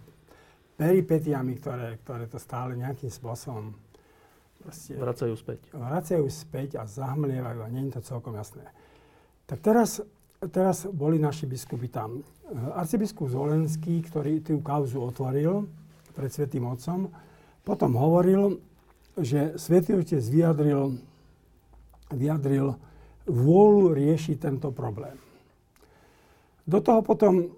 [0.78, 3.74] peripetiami, ktoré, ktoré to stále nejakým spôsobom
[4.62, 5.58] proste, vracajú späť.
[5.74, 8.62] Vracajú späť a zahmlievajú a nie je to celkom jasné.
[9.50, 10.02] Tak teraz,
[10.50, 12.22] teraz boli naši biskupy tam.
[12.78, 15.66] Arcibiskup Zvolenský, ktorý tú kauzu otvoril
[16.14, 17.10] pred Svetým Otcom,
[17.66, 18.62] potom hovoril,
[19.18, 21.02] že Svetý Otec vyjadril,
[22.14, 22.78] vyjadril
[23.26, 25.18] vôľu riešiť tento problém.
[26.62, 27.50] Do toho potom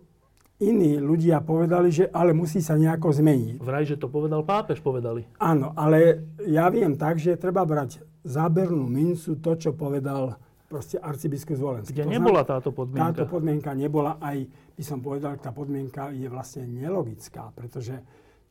[0.65, 3.61] iní ľudia povedali, že ale musí sa nejako zmeniť.
[3.61, 5.29] Vraj, že to povedal pápež, povedali.
[5.37, 11.57] Áno, ale ja viem tak, že treba brať zábernú mincu to, čo povedal proste arcibiskup
[11.57, 11.97] Zvolenský.
[11.97, 13.05] Kde to nebola znamená, táto podmienka?
[13.13, 14.37] Táto podmienka nebola aj,
[14.77, 17.97] by som povedal, tá podmienka je vlastne nelogická, pretože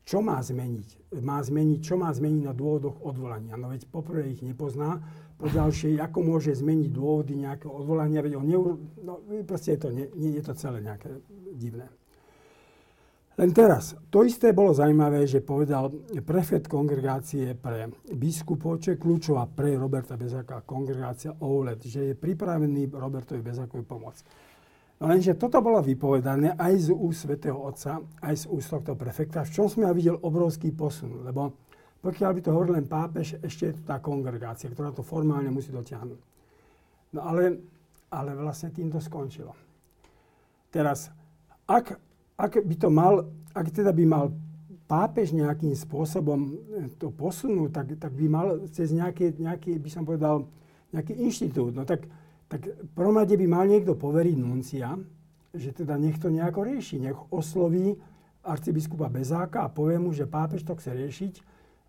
[0.08, 1.20] čo má zmeniť?
[1.20, 3.60] Má zmeniť, čo má zmeniť na dôvodoch odvolania?
[3.60, 5.04] No veď poprvé ich nepozná,
[5.36, 8.80] po ďalšie, ako môže zmeniť dôvody nejakého odvolania, veď on neur...
[9.04, 11.12] no, proste je to, nie, nie je to celé nejaké
[11.54, 11.92] divné.
[13.38, 15.94] Len teraz, to isté bolo zaujímavé, že povedal
[16.26, 22.90] prefet kongregácie pre biskupov, čo je kľúčová pre Roberta Bezáka kongregácia OLED, že je pripravený
[22.90, 24.24] Robertovi Bezákovi pomôcť.
[24.98, 29.46] No lenže toto bolo vypovedané aj z úst svätého Otca, aj z úst tohto prefekta,
[29.46, 31.54] v čom som ja videl obrovský posun, lebo
[32.02, 35.70] pokiaľ by to hovoril len pápež, ešte je to tá kongregácia, ktorá to formálne musí
[35.70, 36.20] dotiahnuť.
[37.14, 37.62] No ale,
[38.10, 39.54] ale vlastne tým to skončilo.
[40.74, 41.14] Teraz,
[41.70, 41.98] ak,
[42.34, 43.22] ak by to mal,
[43.54, 44.34] ak teda by mal
[44.90, 46.58] pápež nejakým spôsobom
[46.98, 50.48] to posunúť, tak, tak by mal cez nejaký, nejaký, by som povedal,
[50.90, 51.76] nejaký inštitút.
[51.76, 52.08] No tak,
[52.48, 52.64] tak
[52.96, 54.96] prvom by mal niekto poveriť nuncia,
[55.52, 57.04] že teda nech to nejako rieši.
[57.04, 57.96] Nech osloví
[58.48, 61.34] arcibiskupa Bezáka a povie mu, že pápež to chce riešiť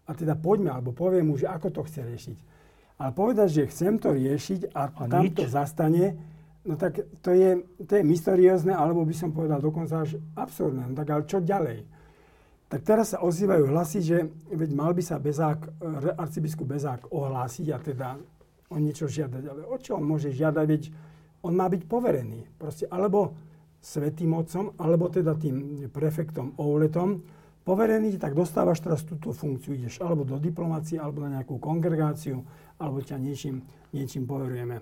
[0.09, 2.38] a teda poďme, alebo poviem mu, že ako to chce riešiť.
[2.99, 5.38] Ale povedať, že chcem to riešiť a, a tam nič.
[5.38, 6.18] to zastane,
[6.66, 10.90] no tak to je, to je mysteriózne, alebo by som povedal dokonca až absurdné.
[10.90, 11.87] No tak ale čo ďalej?
[12.68, 14.18] Tak teraz sa ozývajú hlasy, že
[14.51, 15.81] veď mal by sa Bezák,
[16.18, 18.09] arcibiskup Bezák ohlásiť a teda
[18.68, 19.42] o niečo žiadať.
[19.48, 20.64] Ale o čo on môže žiadať?
[20.68, 20.83] Veď
[21.44, 22.44] on má byť poverený.
[22.60, 23.37] Proste alebo
[23.79, 27.23] svetým otcom, alebo teda tým prefektom Ouletom,
[27.62, 29.77] poverený, tak dostávaš teraz túto funkciu.
[29.77, 32.42] Ideš alebo do diplomácie, alebo na nejakú kongregáciu,
[32.81, 33.62] alebo ťa niečím,
[33.94, 34.81] niečím poverujeme.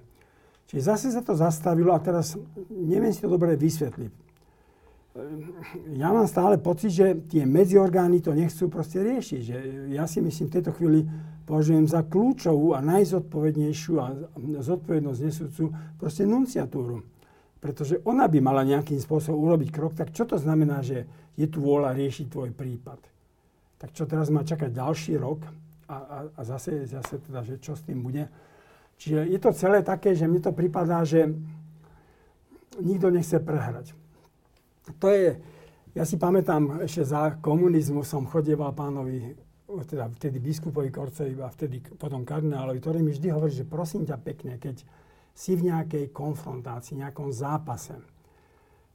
[0.66, 2.34] Čiže zase sa to zastavilo a teraz
[2.70, 4.26] neviem si to dobre vysvetliť.
[5.96, 9.40] Ja mám stále pocit, že tie medziorgány to nechcú proste riešiť.
[9.40, 9.56] Že
[9.96, 11.08] ja si myslím v tejto chvíli
[11.46, 14.06] považujem za kľúčovú a najzodpovednejšiu a
[14.60, 15.62] zodpovednosť nesúcu
[15.96, 17.16] proste nunciatúru
[17.66, 21.02] pretože ona by mala nejakým spôsobom urobiť krok, tak čo to znamená, že
[21.34, 23.00] je tu vôľa riešiť tvoj prípad?
[23.82, 25.42] Tak čo teraz má čakať ďalší rok
[25.90, 28.30] a, a, a zase, zase teda, že čo s tým bude?
[29.02, 31.26] Čiže je to celé také, že mne to pripadá, že
[32.80, 33.92] nikto nechce prehrať.
[35.02, 35.36] To je,
[35.92, 39.34] ja si pamätám, ešte za komunizmu som chodieval pánovi,
[39.66, 44.16] teda vtedy biskupovi Korcevi a vtedy potom kardinálovi, ktorý mi vždy hovorí, že prosím ťa
[44.22, 44.86] pekne, keď
[45.36, 47.98] si v nejakej konfrontácii, nejakom zápase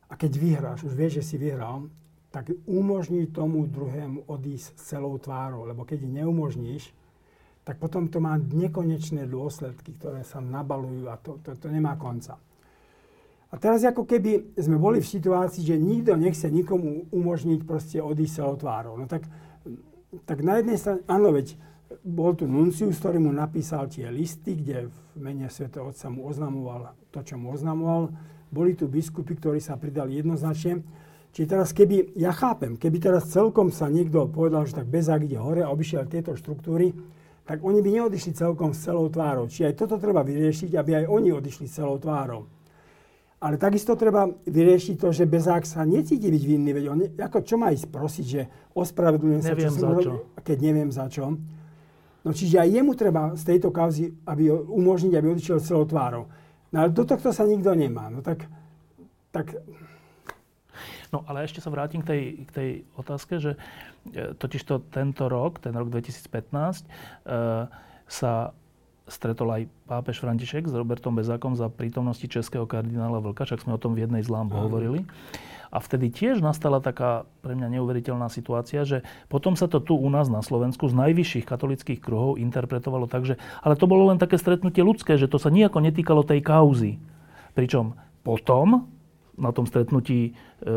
[0.09, 1.87] a keď vyhráš, už vieš, že si vyhral,
[2.31, 5.67] tak umožní tomu druhému odísť celou tvárou.
[5.67, 6.95] Lebo keď neumožníš,
[7.67, 12.39] tak potom to má nekonečné dôsledky, ktoré sa nabalujú a to, to, to nemá konca.
[13.51, 18.39] A teraz ako keby sme boli v situácii, že nikto nechce nikomu umožniť proste odísť
[18.39, 18.95] sa otvárov.
[18.95, 19.27] No tak,
[20.27, 21.55] tak na jednej strane, áno, veď
[22.01, 25.69] bol tu Nuncius, ktorý mu napísal tie listy, kde v mene Sv.
[25.79, 28.11] Otca mu oznamoval to, čo mu oznamoval.
[28.51, 30.83] Boli tu biskupy, ktorí sa pridali jednoznačne.
[31.31, 35.39] Čiže teraz keby, ja chápem, keby teraz celkom sa niekto povedal, že tak bezák ide
[35.39, 36.91] hore a obišiel tieto štruktúry,
[37.47, 39.47] tak oni by neodišli celkom s celou tvárou.
[39.47, 42.51] Čiže aj toto treba vyriešiť, aby aj oni odišli s celou tvárou.
[43.41, 46.77] Ale takisto treba vyriešiť to, že Bezák sa necíti byť vinný.
[46.77, 48.41] Veď on, ako čo má ísť prosiť, že
[48.77, 51.41] ospravedlňujem sa, čo som urobil, keď neviem za čo.
[52.21, 56.29] No čiže aj jemu treba z tejto kauzy aby umožniť, aby odišiel celou tvárou.
[56.69, 58.13] No ale do tohto sa nikto nemá.
[58.13, 58.45] No tak,
[59.33, 59.57] tak
[61.11, 63.59] No ale ešte sa vrátim k tej, k tej otázke, že
[64.15, 66.89] e, totižto tento rok, ten rok 2015, e,
[68.07, 68.55] sa
[69.11, 73.81] stretol aj pápež František s Robertom Bezákom za prítomnosti českého kardinála Vlka, však sme o
[73.81, 75.03] tom v jednej z lámb hovorili.
[75.71, 80.09] A vtedy tiež nastala taká pre mňa neuveriteľná situácia, že potom sa to tu u
[80.11, 84.35] nás na Slovensku z najvyšších katolických kruhov interpretovalo tak, že ale to bolo len také
[84.35, 86.99] stretnutie ľudské, že to sa nejako netýkalo tej kauzy.
[87.55, 88.91] Pričom potom
[89.39, 90.67] na tom stretnutí e,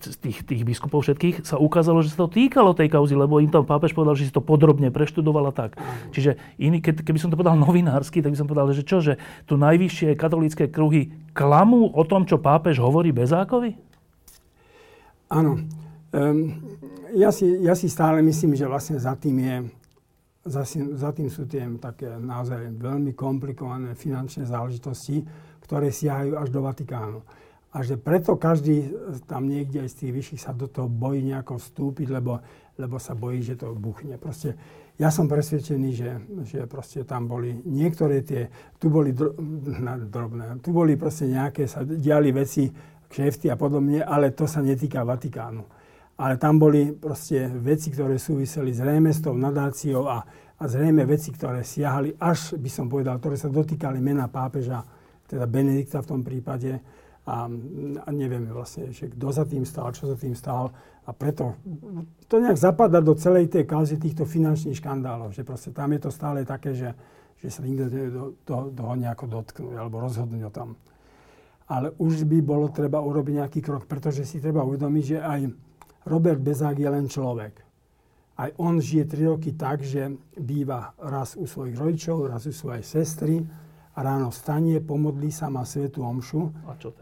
[0.00, 3.68] tých, tých biskupov všetkých sa ukázalo, že sa to týkalo tej kauzy, lebo im tam
[3.68, 5.76] pápež povedal, že si to podrobne preštudoval a tak.
[6.10, 9.20] Čiže iný, keď, keby som to povedal novinársky, tak by som povedal, že čo, že
[9.44, 13.76] tu najvyššie katolícke kruhy klamú o tom, čo pápež hovorí Bezákovi?
[15.32, 15.60] Áno.
[16.12, 16.60] Um,
[17.16, 19.56] ja, si, ja si stále myslím, že vlastne za tým je
[20.42, 20.66] za,
[20.98, 25.22] za tým sú tie také naozaj veľmi komplikované finančné záležitosti,
[25.62, 27.22] ktoré siahajú až do Vatikánu
[27.72, 28.92] a že preto každý
[29.24, 32.44] tam niekde aj z tých vyšších sa do toho bojí nejako vstúpiť, lebo,
[32.76, 34.20] lebo sa bojí, že to buchne.
[34.20, 34.60] Proste
[35.00, 36.10] ja som presvedčený, že,
[36.44, 39.32] že proste tam boli niektoré tie, tu boli dro,
[40.12, 42.68] drobné, tu boli proste nejaké, sa diali veci,
[43.08, 45.64] kšefty a podobne, ale to sa netýka Vatikánu.
[46.20, 50.20] Ale tam boli proste veci, ktoré súviseli zrejme s tou nadáciou a,
[50.60, 54.84] a zrejme veci, ktoré siahali až, by som povedal, ktoré sa dotýkali mena pápeža,
[55.24, 57.46] teda Benedikta v tom prípade a,
[58.02, 60.74] a nevieme vlastne, že kto za tým stál, čo za tým stál.
[61.06, 61.54] A preto
[62.26, 66.10] to nejak zapadá do celej tej kauzy týchto finančných škandálov, že proste tam je to
[66.10, 66.90] stále také, že,
[67.38, 70.68] že sa nikto do, do, toho nejako dotknúť alebo rozhodnúť o tom.
[71.70, 75.40] Ale už by bolo treba urobiť nejaký krok, pretože si treba uvedomiť, že aj
[76.10, 77.54] Robert Bezák je len človek.
[78.34, 82.82] Aj on žije tri roky tak, že býva raz u svojich rodičov, raz u svojej
[82.82, 83.46] sestry,
[83.96, 86.48] ráno vstanie, pomodlí sa, má svetú omšu,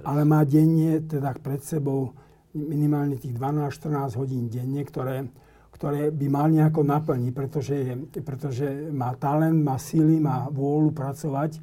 [0.03, 2.15] ale má denne teda pred sebou
[2.51, 5.31] minimálne tých 12-14 hodín denne, ktoré,
[5.71, 7.95] ktoré by mal nejako naplniť, pretože, je,
[8.27, 11.63] pretože má talent, má síly, má vôľu pracovať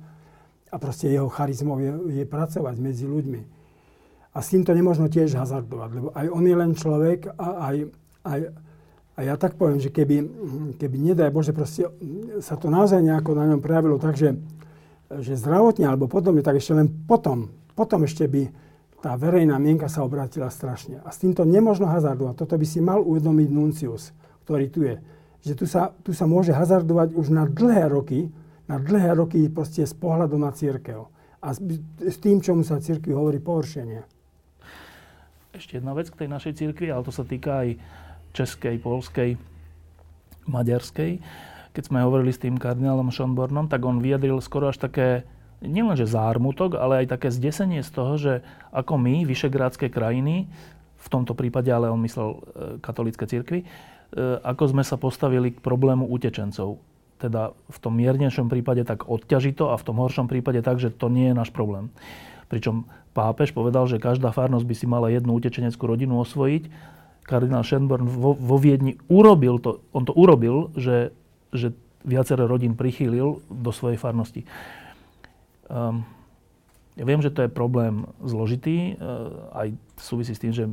[0.72, 3.42] a proste jeho charizmou je, je pracovať medzi ľuďmi.
[4.32, 7.76] A s týmto nemôžno tiež hazardovať, lebo aj on je len človek a aj,
[8.24, 8.40] aj
[9.18, 10.30] a ja tak poviem, že keby,
[10.78, 11.90] keby nedaj Bože, proste
[12.38, 14.38] sa to naozaj nejako na ňom prejavilo tak, že
[15.08, 18.52] že zdravotne alebo podobne, tak ešte len potom, potom ešte by
[19.00, 21.00] tá verejná mienka sa obrátila strašne.
[21.06, 22.44] A s týmto nemôžno hazardovať.
[22.44, 24.12] Toto by si mal uvedomiť Nuncius,
[24.44, 24.98] ktorý tu je.
[25.46, 28.28] Že tu sa, tu sa môže hazardovať už na dlhé roky,
[28.68, 31.08] na dlhé roky proste z pohľadu na církev.
[31.40, 31.62] A s,
[32.02, 34.02] s tým, čomu sa církvi hovorí pohoršenie.
[35.54, 37.78] Ešte jedna vec k tej našej církvi, ale to sa týka aj
[38.34, 39.40] českej, polskej,
[40.50, 41.22] maďarskej
[41.78, 45.30] keď sme hovorili s tým kardinálom Schonbornom, tak on vyjadril skoro až také,
[45.62, 48.34] nielenže zármutok, ale aj také zdesenie z toho, že
[48.74, 50.50] ako my, vyšegrádske krajiny,
[50.98, 52.38] v tomto prípade, ale on myslel e,
[52.82, 53.66] katolícke cirkvy, e,
[54.42, 56.82] ako sme sa postavili k problému utečencov.
[57.22, 61.14] Teda v tom miernejšom prípade tak odťažito a v tom horšom prípade tak, že to
[61.14, 61.94] nie je náš problém.
[62.50, 66.98] Pričom pápež povedal, že každá farnosť by si mala jednu utečeneckú rodinu osvojiť.
[67.22, 71.14] Kardinál Schönborn vo, vo Viedni urobil to, on to urobil, že
[71.52, 71.76] že
[72.08, 74.48] viacero rodín prichýlil do svojej farnosti.
[75.68, 76.08] Um,
[76.98, 79.68] ja viem, že to je problém zložitý, uh, aj
[80.02, 80.66] súvisí s tým, že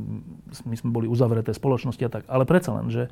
[0.65, 3.11] my sme boli uzavreté spoločnosti a tak, ale predsa len, že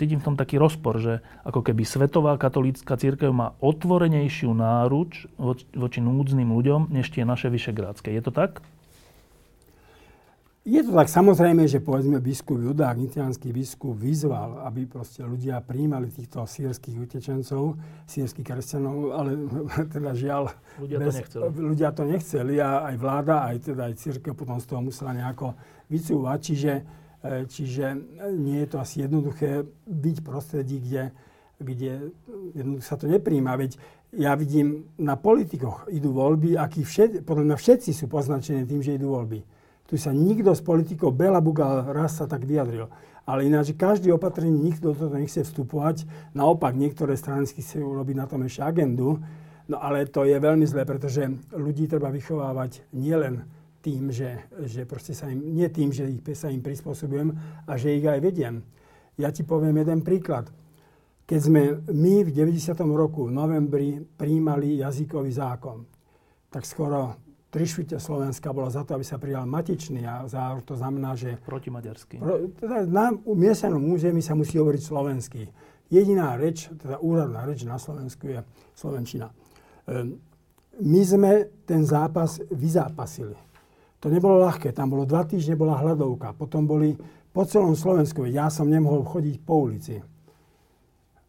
[0.00, 5.28] cítim v tom taký rozpor, že ako keby Svetová katolícka církev má otvorenejšiu náruč
[5.76, 8.08] voči núdznym ľuďom, než tie naše vyšegrádske.
[8.08, 8.64] Je to tak?
[10.60, 16.12] Je to tak samozrejme, že povedzme biskup Judák, nitianský biskup, vyzval, aby proste ľudia príjmali
[16.12, 19.40] týchto sírskych utečencov, sírskych kresťanov, ale
[19.96, 20.52] teda žiaľ...
[20.76, 21.44] Ľudia bez, to nechceli.
[21.64, 25.56] Ľudia to nechceli a aj vláda, aj teda aj církev potom z toho musela nejako
[25.88, 26.38] vycúvať.
[26.44, 26.72] Čiže,
[27.24, 27.84] e, čiže
[28.36, 31.08] nie je to asi jednoduché byť v prostredí, kde,
[31.56, 31.92] kde
[32.84, 33.56] sa to nepríjma.
[33.56, 33.80] Veď
[34.12, 39.00] ja vidím na politikoch idú voľby, akí všet, podľa mňa všetci sú poznačení tým, že
[39.00, 39.40] idú voľby.
[39.90, 42.86] Tu sa nikto z politikov, Bela Bugal raz sa tak vyjadril.
[43.26, 46.06] Ale ináč každý opatrenie, nikto do toho nechce vstupovať.
[46.30, 49.18] Naopak, niektoré strany chcú robiť na tom ešte agendu.
[49.66, 53.50] No ale to je veľmi zlé, pretože ľudí treba vychovávať nielen
[53.82, 57.34] tým, že, že proste sa im, nie tým, že ich, sa im prispôsobujem
[57.66, 58.62] a že ich aj vediem.
[59.18, 60.54] Ja ti poviem jeden príklad.
[61.26, 62.78] Keď sme my v 90.
[62.94, 65.82] roku v novembri príjmali jazykový zákon,
[66.50, 70.78] tak skoro tri štvrte Slovenska bola za to, aby sa prijal matičný a za, to
[70.78, 71.34] znamená, že...
[71.42, 72.22] Protimaďarský.
[72.22, 75.42] Pro, teda na miestnom území sa musí hovoriť slovenský.
[75.90, 78.38] Jediná reč, teda úradná reč na Slovensku je
[78.78, 79.34] slovenčina.
[79.90, 80.22] Ehm,
[80.78, 81.30] my sme
[81.66, 83.34] ten zápas vyzápasili.
[84.00, 86.94] To nebolo ľahké, tam bolo dva týždne, bola hľadovka, potom boli
[87.34, 89.98] po celom Slovensku, ja som nemohol chodiť po ulici.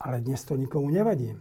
[0.02, 1.34] Ale dnes to nikomu nevadí.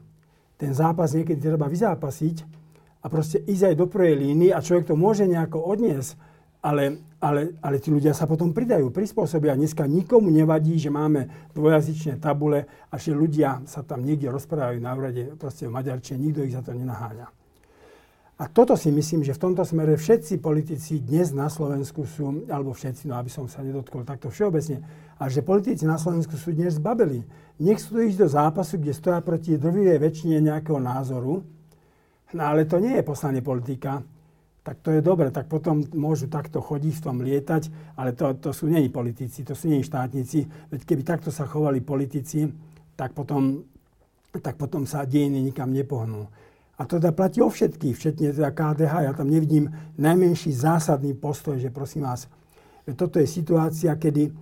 [0.60, 2.59] Ten zápas niekedy treba vyzápasiť
[3.00, 6.20] a proste ísť aj do prvej líny a človek to môže nejako odniesť,
[6.60, 9.56] ale, ale, ale tí ľudia sa potom pridajú, prispôsobia.
[9.56, 14.92] Dneska nikomu nevadí, že máme dvojazyčné tabule a že ľudia sa tam niekde rozprávajú na
[14.92, 17.32] úrade proste v Maďarčine, nikto ich za to nenaháňa.
[18.40, 22.72] A toto si myslím, že v tomto smere všetci politici dnes na Slovensku sú, alebo
[22.72, 24.80] všetci, no aby som sa nedotkol takto všeobecne,
[25.20, 27.20] a že politici na Slovensku sú dnes zbabeli.
[27.60, 31.44] Nech sú ísť do zápasu, kde stoja proti drvivej väčšine nejakého názoru,
[32.34, 34.02] no ale to nie je poslanie politika,
[34.60, 37.62] tak to je dobre, tak potom môžu takto chodiť, v tom lietať,
[37.96, 40.44] ale to, to sú není politici, to sú není štátnici.
[40.68, 42.44] Veď keby takto sa chovali politici,
[42.92, 43.64] tak potom,
[44.36, 46.28] tak potom sa dejiny nikam nepohnú.
[46.80, 48.94] A to teda platí o všetkých, všetne teda KDH.
[49.04, 49.68] Ja tam nevidím
[50.00, 52.28] najmenší zásadný postoj, že prosím vás,
[52.96, 54.32] toto je situácia, kedy...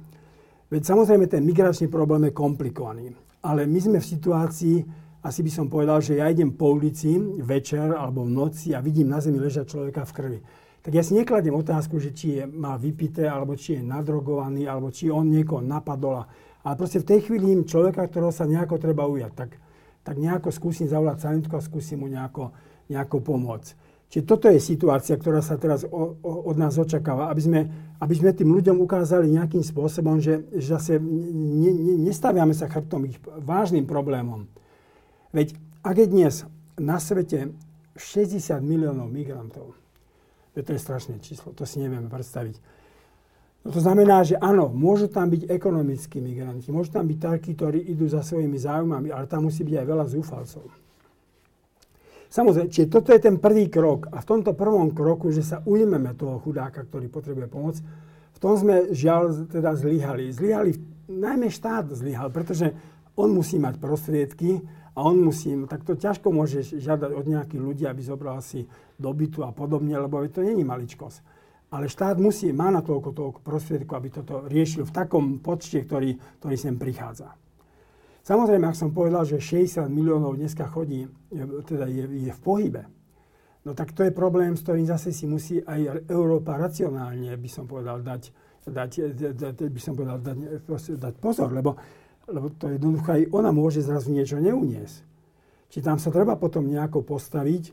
[0.69, 3.17] Veď samozrejme ten migračný problém je komplikovaný.
[3.43, 4.77] Ale my sme v situácii,
[5.23, 9.11] asi by som povedal, že ja idem po ulici večer alebo v noci a vidím
[9.11, 10.41] na zemi ležať človeka v krvi.
[10.83, 14.89] Tak ja si nekladiem otázku, že či je, má vypité, alebo či je nadrogovaný, alebo
[14.95, 16.25] či on niekoho napadol.
[16.63, 19.33] Ale proste v tej chvíli človeka, ktorého sa nejako treba ujať.
[19.35, 19.51] Tak
[20.09, 22.57] tak nejako skúsim zavolať sanitku a skúsim mu nejako,
[22.89, 23.69] nejako pomôcť.
[24.09, 27.61] Čiže toto je situácia, ktorá sa teraz o, o, od nás očakáva, aby sme,
[28.01, 33.05] aby sme tým ľuďom ukázali nejakým spôsobom, že, že zase ne, ne, nestaviame sa chrbtom
[33.05, 34.49] ich vážnym problémom.
[35.33, 36.35] Veď ak je dnes
[36.79, 37.53] na svete
[37.99, 39.75] 60 miliónov migrantov,
[40.55, 42.59] to je strašné číslo, to si nevieme predstaviť
[43.69, 47.85] No to znamená, že áno, môžu tam byť ekonomickí migranti, môžu tam byť takí, ktorí
[47.91, 50.65] idú za svojimi záujmami, ale tam musí byť aj veľa zúfalcov.
[52.33, 54.09] Samozrejme, čiže toto je ten prvý krok.
[54.13, 57.77] A v tomto prvom kroku, že sa ujmeme toho chudáka, ktorý potrebuje pomoc,
[58.33, 60.33] v tom sme žiaľ teda zlyhali.
[60.33, 60.73] Zlyhali,
[61.05, 62.73] najmä štát zlyhal, pretože
[63.21, 64.65] on musí mať prostriedky
[64.99, 68.67] a on musí, tak to ťažko môžeš žiadať od nejakých ľudí, aby zobral si
[68.99, 71.23] dobytu a podobne, lebo to není maličkosť.
[71.71, 76.19] Ale štát musí, má na toľko, toľko prostriedku, aby toto riešil v takom počte, ktorý,
[76.43, 77.31] ktorý sem prichádza.
[78.27, 81.07] Samozrejme, ak som povedal, že 60 miliónov dneska chodí,
[81.63, 82.83] teda je, je v pohybe,
[83.63, 87.71] no tak to je problém, s ktorým zase si musí aj Európa racionálne, by som
[87.71, 88.35] povedal, dať,
[88.67, 88.91] dať,
[89.39, 90.37] dať, by som povedal, dať,
[90.99, 91.79] dať pozor, lebo,
[92.29, 95.05] lebo to jednoducho aj ona môže zrazu niečo neuniesť.
[95.69, 97.73] Či tam sa treba potom nejako postaviť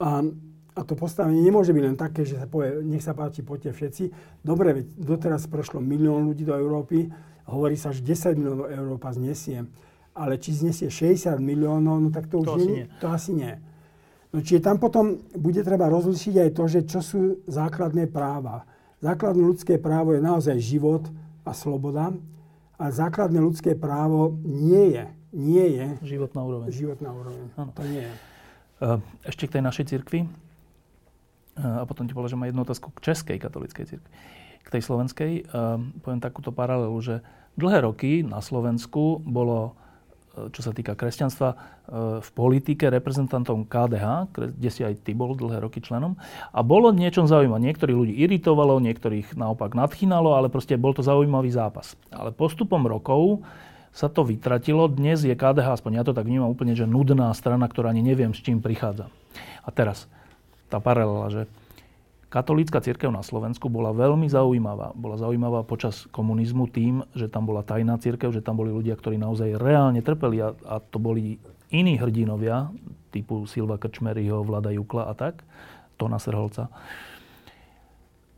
[0.00, 0.24] a
[0.72, 4.04] a to postavenie nemôže byť len také, že sa povie, nech sa páči, poďte všetci.
[4.40, 7.12] Dobre, veď doteraz prešlo milión ľudí do Európy,
[7.44, 9.68] hovorí sa, že 10 miliónov Európa znesie.
[10.16, 13.00] Ale či znesie 60 miliónov, no tak to, to už asi nie, nie.
[13.00, 13.52] to asi nie.
[14.32, 18.64] No čiže tam potom bude treba rozlišiť aj to, že čo sú základné práva.
[19.04, 21.04] Základné ľudské právo je naozaj život
[21.44, 22.16] a sloboda.
[22.82, 26.74] A základné ľudské právo nie je, nie je životná úroveň.
[26.74, 27.46] Životná úroveň.
[27.54, 27.70] Ano.
[27.78, 28.14] To nie je.
[29.22, 30.26] Ešte k tej našej cirkvi
[31.54, 34.10] a potom ti položím aj jednu otázku k Českej katolíckej cirkvi.
[34.66, 35.46] K tej slovenskej
[36.02, 37.22] poviem takúto paralelu, že
[37.54, 39.81] dlhé roky na Slovensku bolo, e,
[40.32, 41.56] čo sa týka kresťanstva, e,
[42.24, 46.16] v politike reprezentantom KDH, kde si aj ty bol dlhé roky členom.
[46.56, 47.60] A bolo niečom zaujímavé.
[47.68, 51.94] Niektorých ľudí iritovalo, niektorých naopak nadchynalo, ale proste bol to zaujímavý zápas.
[52.08, 53.44] Ale postupom rokov
[53.92, 54.88] sa to vytratilo.
[54.88, 58.32] Dnes je KDH, aspoň ja to tak vnímam úplne, že nudná strana, ktorá ani neviem,
[58.32, 59.12] s čím prichádza.
[59.62, 60.08] A teraz,
[60.72, 61.42] tá paralela, že
[62.32, 64.96] katolícka církev na Slovensku bola veľmi zaujímavá.
[64.96, 69.20] Bola zaujímavá počas komunizmu tým, že tam bola tajná církev, že tam boli ľudia, ktorí
[69.20, 71.36] naozaj reálne trpeli a, a to boli
[71.68, 72.72] iní hrdinovia,
[73.12, 75.44] typu Silva Krčmeryho, Vlada Jukla a tak,
[76.00, 76.72] Tona Srholca.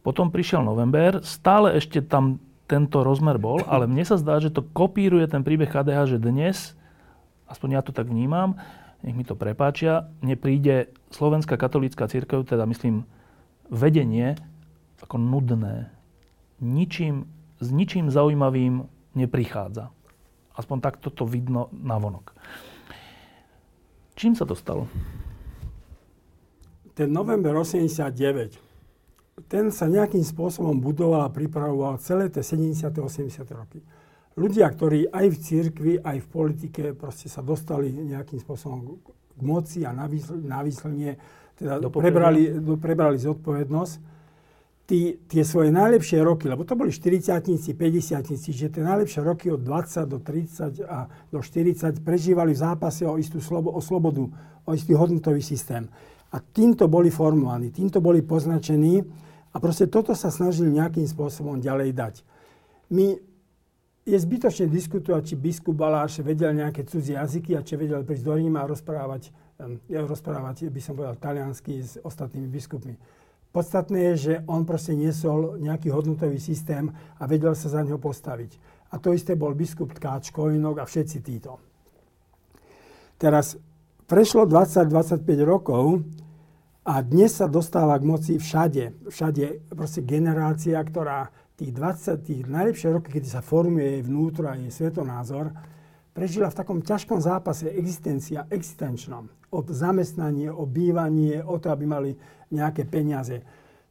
[0.03, 4.67] Potom prišiel november, stále ešte tam tento rozmer bol, ale mne sa zdá, že to
[4.75, 6.75] kopíruje ten príbeh KDH, že dnes
[7.47, 8.59] aspoň ja to tak vnímam,
[9.05, 13.07] nech mi to prepáčia, mne príde Slovenská katolícka církev, teda myslím
[13.69, 14.37] vedenie,
[15.05, 15.93] ako nudné.
[16.65, 17.29] Ničím,
[17.61, 19.93] s ničím zaujímavým neprichádza.
[20.57, 22.33] Aspoň takto to vidno na vonok.
[24.15, 24.87] Čím sa to stalo?
[26.95, 28.55] Ten november 89,
[29.51, 32.95] ten sa nejakým spôsobom budoval a pripravoval celé tie 70.
[32.95, 33.43] 80.
[33.51, 33.83] roky.
[34.39, 38.99] Ľudia, ktorí aj v cirkvi, aj v politike proste sa dostali nejakým spôsobom
[39.35, 40.07] k moci a na,
[40.63, 41.19] výslnie,
[41.59, 43.95] teda prebrali, prebrali zodpovednosť,
[44.85, 49.65] tí, tie svoje najlepšie roky, lebo to boli 40 50 že tie najlepšie roky od
[49.65, 54.29] 20 do 30 a do 40 prežívali v zápase o istú slobo, o slobodu,
[54.65, 55.89] o istý hodnotový systém.
[56.35, 59.01] A týmto boli formovaní, týmto boli poznačení
[59.55, 62.15] a proste toto sa snažili nejakým spôsobom ďalej dať.
[62.93, 63.17] My
[64.05, 68.35] je zbytočne diskutovať, či biskup Baláš vedel nejaké cudzie jazyky a či vedel prísť do
[68.37, 69.33] Ríma a rozprávať,
[69.89, 72.95] rozprávať, by som povedal, taliansky s ostatnými biskupmi
[73.55, 78.59] Podstatné je, že on proste niesol nejaký hodnotový systém a vedel sa za neho postaviť.
[78.91, 81.63] A to isté bol biskup Tkáč, Kojinok a všetci títo.
[83.15, 83.55] Teraz
[84.11, 86.03] prešlo 20-25 rokov
[86.83, 89.07] a dnes sa dostáva k moci všade.
[89.07, 94.59] Všade proste generácia, ktorá tých 20, tých najlepšie roky, kedy sa formuje jej vnútro a
[94.59, 95.55] jej svetonázor,
[96.11, 99.31] prežila v takom ťažkom zápase existencia, existenčnom.
[99.55, 102.11] Od zamestnanie, o bývanie, o to, aby mali
[102.51, 103.43] nejaké peniaze.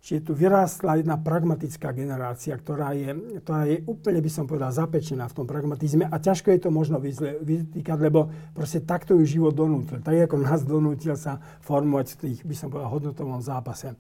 [0.04, 5.32] Čiže tu vyrástla jedna pragmatická generácia, ktorá je, ktorá je úplne, by som povedal, zapečená
[5.32, 10.04] v tom pragmatizme a ťažko je to možno vytýkať, lebo proste takto ju život donútil.
[10.04, 13.96] Tak ako nás donútil sa formovať v tých, by som povedal, hodnotovom zápase.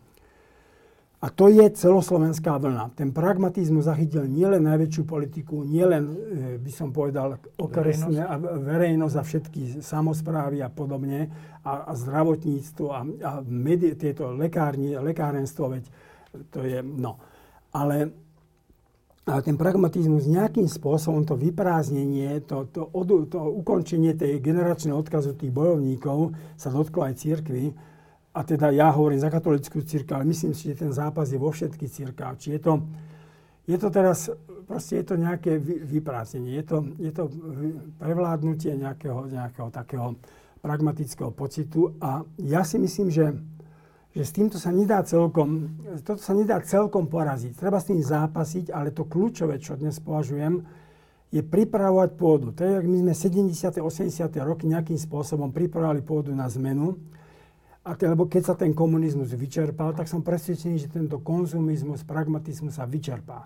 [1.23, 2.91] A to je celoslovenská vlna.
[2.99, 6.15] Ten pragmatizmus zachytil nielen najväčšiu politiku, nielen, e,
[6.59, 11.31] by som povedal, okresné a verejnosť a všetky samozprávy a podobne,
[11.63, 15.83] a, a zdravotníctvo a, a medi- tieto lekárni, lekárenstvo, veď
[16.51, 17.15] to je, no.
[17.71, 18.11] Ale,
[19.23, 25.39] ale ten pragmatizmus nejakým spôsobom, to vyprázdnenie, to, to, od, to ukončenie tej generačného odkazu
[25.39, 27.71] tých bojovníkov sa dotklo aj církvy,
[28.33, 31.53] a teda ja hovorím za katolickú církev, ale myslím si, že ten zápas je vo
[31.53, 32.37] všetkých církvách.
[32.41, 32.73] Či je to,
[33.69, 34.33] je to teraz,
[34.65, 37.23] proste je to nejaké vyprázdnenie, je to, je to
[38.01, 40.17] prevládnutie nejakého, nejakého takého
[40.65, 43.37] pragmatického pocitu a ja si myslím, že,
[44.17, 45.69] že s týmto sa nedá celkom,
[46.01, 47.53] toto sa nedá celkom poraziť.
[47.53, 50.63] Treba s tým zápasiť, ale to kľúčové, čo dnes považujem,
[51.33, 52.53] je pripravovať pôdu.
[52.53, 53.13] To je, my sme
[53.51, 53.81] 70.
[53.81, 54.09] 80.
[54.41, 56.97] roky nejakým spôsobom pripravovali pôdu na zmenu,
[57.83, 62.79] a te, lebo keď sa ten komunizmus vyčerpal, tak som presvedčený, že tento konzumizmus, pragmatizmus
[62.79, 63.43] sa vyčerpá.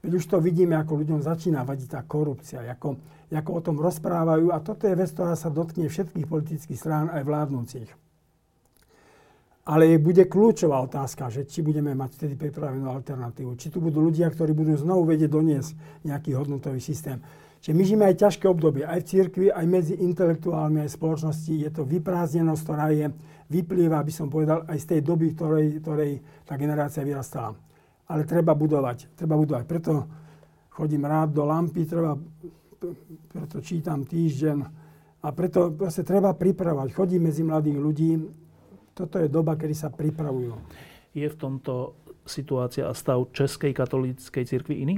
[0.00, 2.96] Veď už to vidíme, ako ľuďom začína vadiť tá korupcia, ako,
[3.28, 4.54] ako o tom rozprávajú.
[4.54, 7.90] A toto je vec, ktorá sa dotkne všetkých politických strán, aj vládnúcich.
[9.68, 13.60] Ale bude kľúčová otázka, že či budeme mať vtedy pripravenú alternatívu.
[13.60, 15.70] Či tu budú ľudia, ktorí budú znovu vedieť doniesť
[16.06, 17.20] nejaký hodnotový systém.
[17.60, 21.52] Čiže my žijeme aj ťažké obdobie, aj v cirkvi, aj medzi intelektuálmi, aj spoločnosti.
[21.60, 23.12] Je to vyprázdnenosť, ktorá je
[23.50, 26.12] vyplýva, aby som povedal, aj z tej doby, ktorej, ktorej
[26.46, 27.58] tá generácia vyrastala.
[28.06, 29.64] Ale treba budovať, treba budovať.
[29.66, 29.92] Preto
[30.70, 32.14] chodím rád do lampy, treba,
[33.34, 34.58] preto čítam týždeň
[35.20, 36.94] a preto proste treba pripravať.
[36.94, 38.10] Chodím medzi mladých ľudí,
[38.94, 40.54] toto je doba, kedy sa pripravujú.
[41.12, 44.96] Je v tomto situácia a stav Českej katolíckej cirkvi iný?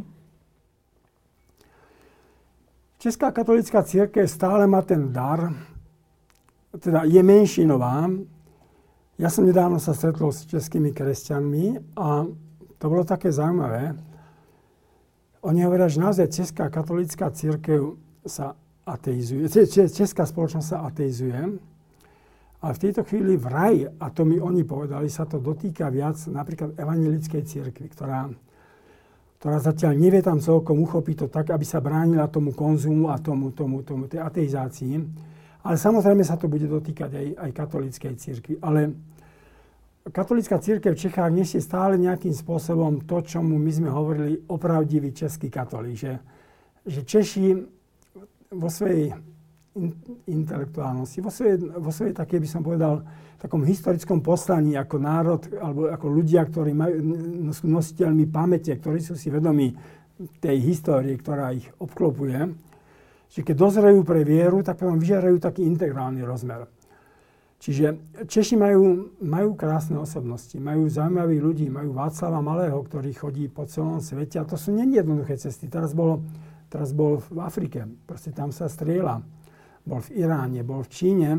[3.01, 5.51] Česká katolická církev stále má ten dar,
[6.79, 8.07] teda je menšinová,
[9.23, 12.27] ja som nedávno sa stretol s českými kresťanmi a
[12.83, 13.95] to bolo také zaujímavé.
[15.47, 17.95] Oni hovoria, že naozaj Česká katolická církev
[18.27, 19.47] sa ateizuje,
[19.95, 21.39] Česká spoločnosť sa ateizuje,
[22.63, 26.19] ale v tejto chvíli v raj, a to mi oni povedali, sa to dotýka viac
[26.27, 28.27] napríklad evangelickej církvy, ktorá,
[29.39, 33.55] ktorá zatiaľ nevie tam celkom uchopiť to tak, aby sa bránila tomu konzumu a tomu,
[33.55, 34.99] tomu, tomu tej ateizácii.
[35.63, 38.59] Ale samozrejme sa to bude dotýkať aj, aj katolíckej církvy.
[38.59, 39.12] Ale
[40.03, 45.15] Katolická církev v Čechách nesie stále nejakým spôsobom to, čo mu my sme hovorili opravdivý
[45.15, 45.95] český katolík.
[45.95, 46.13] Že,
[46.83, 47.47] že Češi
[48.51, 49.15] vo svojej
[49.79, 49.95] in,
[50.27, 53.07] intelektuálnosti, vo svojej, vo svojej také by som povedal,
[53.39, 56.95] takom historickom poslaní ako národ, alebo ako ľudia, ktorí majú,
[57.55, 59.71] sú nositeľmi pamäte, ktorí sú si vedomí
[60.43, 62.51] tej histórie, ktorá ich obklopuje,
[63.33, 66.69] že keď dozrejú pre vieru, tak potom vyžerajú taký integrálny rozmer.
[67.63, 67.95] Čiže
[68.27, 74.03] Češi majú, majú krásne osobnosti, majú zaujímavých ľudí, majú Václava Malého, ktorý chodí po celom
[74.03, 75.71] svete a to sú není jednoduché cesty.
[75.71, 76.27] Teraz bol,
[76.67, 79.23] teraz bol v Afrike, proste tam sa strieľa.
[79.87, 81.31] bol v Iráne, bol v Číne,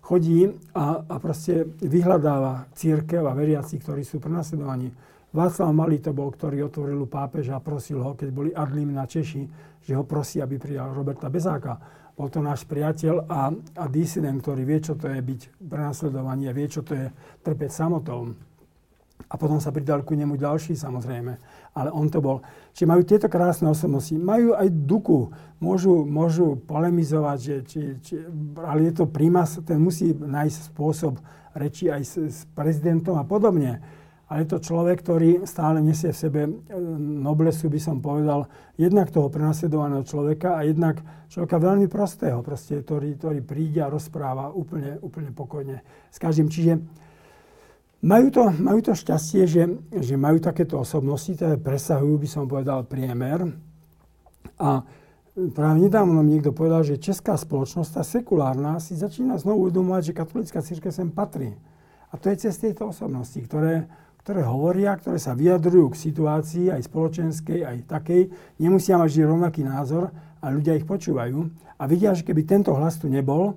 [0.00, 4.88] chodí a, a proste vyhľadáva církev a veriaci, ktorí sú prenasledovaní.
[5.36, 9.44] Václav Malý to bol, ktorý otvoril pápeža a prosil ho, keď boli Adlim na Češi,
[9.84, 11.76] že ho prosí, aby prijal Roberta Bezáka.
[12.16, 16.56] Bol to náš priateľ a, a disident, ktorý vie, čo to je byť prenasledovaný a
[16.56, 17.06] vie, čo to je
[17.44, 18.32] trpeť samotou.
[19.26, 21.32] A potom sa pridal ku nemu ďalší, samozrejme.
[21.76, 22.40] Ale on to bol.
[22.72, 24.14] Čiže majú tieto krásne osobnosti.
[24.14, 25.34] Majú aj duku.
[25.58, 28.14] Môžu, môžu polemizovať, že, či, či,
[28.60, 31.18] ale je to primas, ten musí nájsť spôsob
[31.56, 33.80] reči aj s, s prezidentom a podobne
[34.26, 36.50] ale je to človek, ktorý stále nesie v sebe e,
[36.98, 40.98] noblesu, by som povedal, jednak toho prenasledovaného človeka a jednak
[41.30, 45.78] človeka veľmi prostého, proste, ktorý, ktorý príde a rozpráva úplne, úplne pokojne
[46.10, 46.50] s každým.
[46.50, 46.82] Čiže
[48.02, 49.62] majú to, majú to šťastie, že,
[49.94, 53.46] že majú takéto osobnosti, ktoré presahujú, by som povedal, priemer.
[54.58, 54.82] A
[55.54, 60.18] práve nedávno mi niekto povedal, že česká spoločnosť, tá sekulárna, si začína znovu uvedomovať, že
[60.18, 61.54] katolická církev sem patrí.
[62.10, 63.90] A to je cez tieto osobnosti, ktoré,
[64.26, 68.26] ktoré hovoria, ktoré sa vyjadrujú k situácii aj spoločenskej, aj takej,
[68.58, 70.10] nemusia mať vždy rovnaký názor
[70.42, 71.46] a ľudia ich počúvajú
[71.78, 73.54] a vidia, že keby tento hlas tu nebol,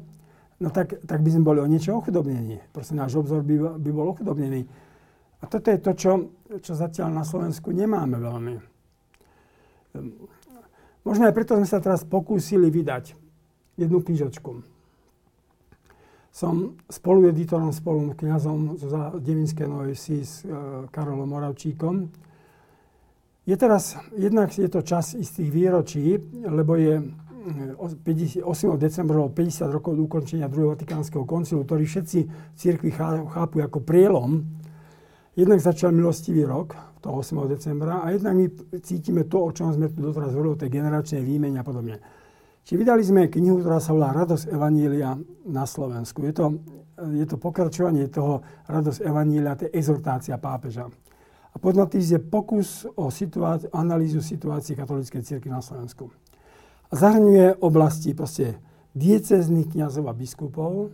[0.61, 2.61] no tak, tak by sme boli o niečo ochudobnení.
[2.69, 4.69] Proste náš obzor by, by bol ochudobnený.
[5.41, 6.11] A toto je to, čo,
[6.61, 8.53] čo zatiaľ na Slovensku nemáme veľmi.
[11.01, 13.17] Možno aj preto sme sa teraz pokúsili vydať
[13.73, 14.78] jednu knižočku
[16.31, 20.53] som spolueditorom, spolu kniazom zo Devinskej Novej Vsi s e,
[20.93, 21.95] Karolom Moravčíkom.
[23.49, 27.01] Je teraz, jednak je to čas istých výročí, lebo je
[27.73, 28.45] 8.
[28.45, 33.81] E, decembra 50 rokov od ukončenia druhého Vatikánskeho koncilu, ktorý všetci v cirkvi chápu ako
[33.81, 34.45] prielom.
[35.33, 37.47] Jednak začal milostivý rok, toho 8.
[37.47, 38.45] decembra, a jednak my
[38.83, 42.18] cítime to, o čom sme tu doteraz hovorili, o tej generačnej výmene a podobne.
[42.69, 45.17] Či vydali sme knihu, ktorá sa volá Radosť Evanília
[45.49, 46.21] na Slovensku.
[46.21, 46.61] Je to,
[47.01, 50.85] je to pokračovanie toho Radosť Evanília, to je exhortácia pápeža.
[51.49, 56.13] A podnapis je pokus o situáci- analýzu situácie katolíckej cirkvi na Slovensku.
[56.89, 58.61] A zahrňuje oblasti proste
[58.93, 60.93] diecezných kniazov a biskupov.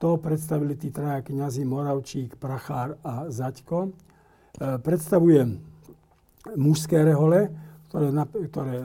[0.00, 3.92] To predstavili tí traja kniazy Moravčík, Prachár a Zaďko.
[4.56, 5.60] E, predstavuje
[6.56, 7.52] mužské rehole,
[7.90, 8.14] ktoré,
[8.46, 8.76] ktoré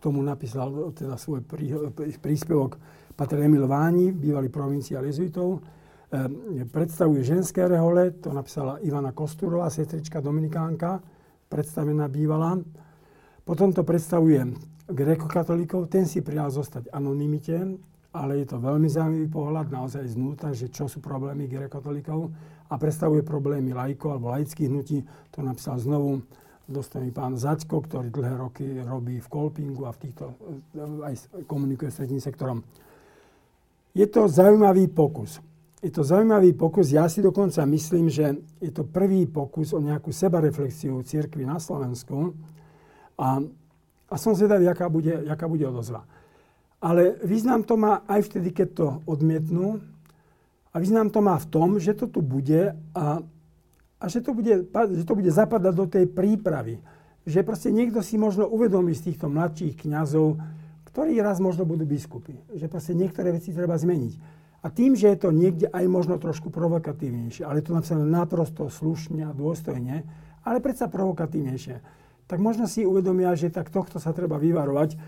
[0.00, 1.68] tomu napísal teda svoj prí,
[2.16, 2.80] príspevok
[3.12, 5.60] Pater Emil Váni, bývalý provinciál jezuitov.
[6.08, 10.96] E, predstavuje ženské rehole, to napísala Ivana Kosturová, sestrička Dominikánka,
[11.52, 12.56] predstavená bývalá.
[13.44, 14.40] Potom to predstavuje
[14.88, 17.76] grekokatolíkov, ten si prijal zostať anonimite,
[18.16, 22.32] ale je to veľmi zaujímavý pohľad naozaj znútra, že čo sú problémy grekokatolíkov
[22.72, 26.24] a predstavuje problémy lajkov alebo laických hnutí, to napísal znovu
[26.68, 30.36] dostojný pán Zaďko, ktorý dlhé roky robí v Kolpingu a v týchto,
[31.00, 31.14] aj
[31.48, 32.60] komunikuje s tretím sektorom.
[33.96, 35.40] Je to zaujímavý pokus.
[35.80, 36.92] Je to zaujímavý pokus.
[36.92, 42.36] Ja si dokonca myslím, že je to prvý pokus o nejakú sebareflexiu církvy na Slovensku.
[43.16, 43.40] A,
[44.06, 46.04] a som zvedavý, aká bude, aká bude odozva.
[46.78, 49.80] Ale význam to má aj vtedy, keď to odmietnú.
[50.70, 53.04] A význam to má v tom, že to tu bude a
[53.98, 56.78] a že to bude, že to bude zapadať do tej prípravy.
[57.26, 60.38] Že proste niekto si možno uvedomí z týchto mladších kňazov,
[60.88, 62.38] ktorí raz možno budú biskupy.
[62.54, 64.38] Že proste niektoré veci treba zmeniť.
[64.62, 69.30] A tým, že je to niekde aj možno trošku provokatívnejšie, ale to napísané naprosto slušne
[69.30, 70.02] a dôstojne,
[70.42, 71.78] ale predsa provokatívnejšie,
[72.26, 74.98] tak možno si uvedomia, že tak tohto sa treba vyvarovať.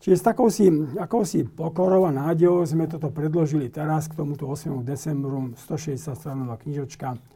[0.00, 4.80] Čiže s takou si, akousi pokorou a nádejou sme toto predložili teraz k tomuto 8.
[4.84, 7.29] decembru, 160 stranová knižočka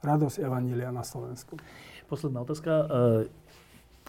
[0.00, 1.60] radosť Evanília na Slovensku.
[2.08, 2.72] Posledná otázka.
[2.72, 2.84] E,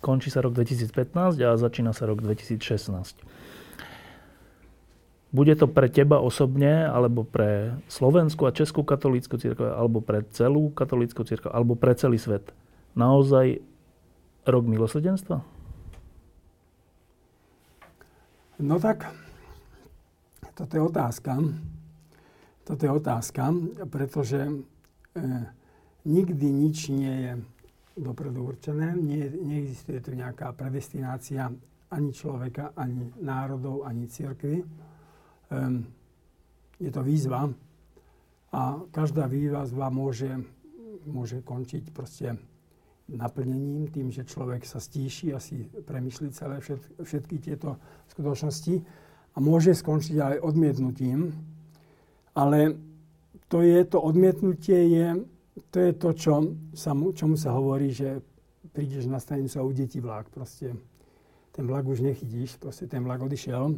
[0.01, 2.61] končí sa rok 2015 a začína sa rok 2016.
[5.31, 10.75] Bude to pre teba osobne, alebo pre Slovenskú a Českú katolícku církev, alebo pre celú
[10.75, 12.51] katolícku církev, alebo pre celý svet
[12.99, 13.63] naozaj
[14.43, 15.39] rok milosrdenstva?
[18.59, 19.07] No tak,
[20.53, 21.31] toto je otázka.
[22.67, 23.43] Toto je otázka,
[23.89, 25.21] pretože e,
[26.05, 27.31] nikdy nič nie je
[27.97, 31.51] dopredu určené, nie, neexistuje tu nejaká predestinácia
[31.91, 34.63] ani človeka, ani národov, ani církvy.
[35.51, 35.83] Um,
[36.79, 37.51] je to výzva
[38.55, 40.31] a každá výzva môže,
[41.05, 42.39] môže končiť proste
[43.11, 47.75] naplnením, tým, že človek sa stíši a si premyslí celé všet, všetky tieto
[48.07, 48.75] skutočnosti
[49.35, 51.35] a môže skončiť aj odmietnutím,
[52.31, 52.79] ale
[53.51, 55.07] to je, to odmietnutie je
[55.51, 56.33] to je to, čo
[56.71, 58.23] sa, čomu sa hovorí, že
[58.71, 60.31] prídeš na stanicu a udetí vlak.
[60.31, 60.75] Proste
[61.51, 63.75] ten vlak už nechytíš, proste ten vlak odišiel.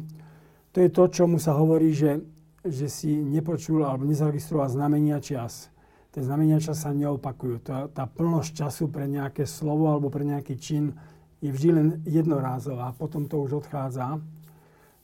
[0.70, 2.22] to je to, čomu sa hovorí, že,
[2.62, 5.70] že si nepočul alebo nezaregistroval znamenia čas.
[6.14, 7.58] Tie znamenia čas sa neopakujú.
[7.66, 10.94] Tá, tá plnosť času pre nejaké slovo alebo pre nejaký čin
[11.42, 14.22] je vždy len jednorázová, potom to už odchádza.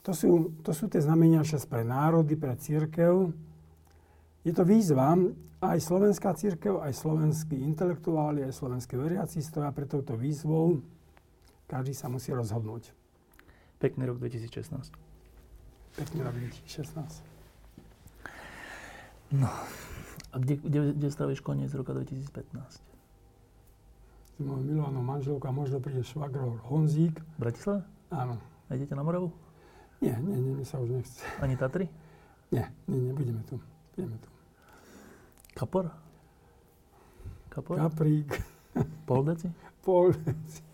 [0.06, 3.34] To sú, to sú tie znamenia čas pre národy, pre církev.
[4.46, 5.18] Je to výzva,
[5.60, 10.80] aj slovenská církev, aj slovenskí intelektuáli, aj slovenské veriaci stoja pre touto výzvou.
[11.68, 12.90] Každý sa musí rozhodnúť.
[13.76, 14.92] Pekný rok 2016.
[16.00, 16.34] Pekný rok
[16.64, 17.20] 2016.
[19.30, 19.52] No,
[20.32, 22.80] a kde, kde, kde stavíš koniec roka 2015?
[22.80, 27.20] S mojou milovanou manželkou a možno príde švagrov Honzík.
[27.20, 27.84] V Bratislave?
[28.08, 28.40] Áno.
[28.66, 29.30] A idete na Moravu?
[30.00, 31.20] Nie, nie, nie, mi sa už nechce.
[31.44, 31.84] Ani Tatry?
[32.48, 33.60] Nie, nie, nebudeme tu.
[33.94, 34.29] Budeme tu.
[35.60, 35.92] Kapor?
[37.52, 37.76] Kapor?
[37.76, 38.32] Kaprík,
[39.04, 39.44] Pol deci?
[39.84, 40.64] pol deci.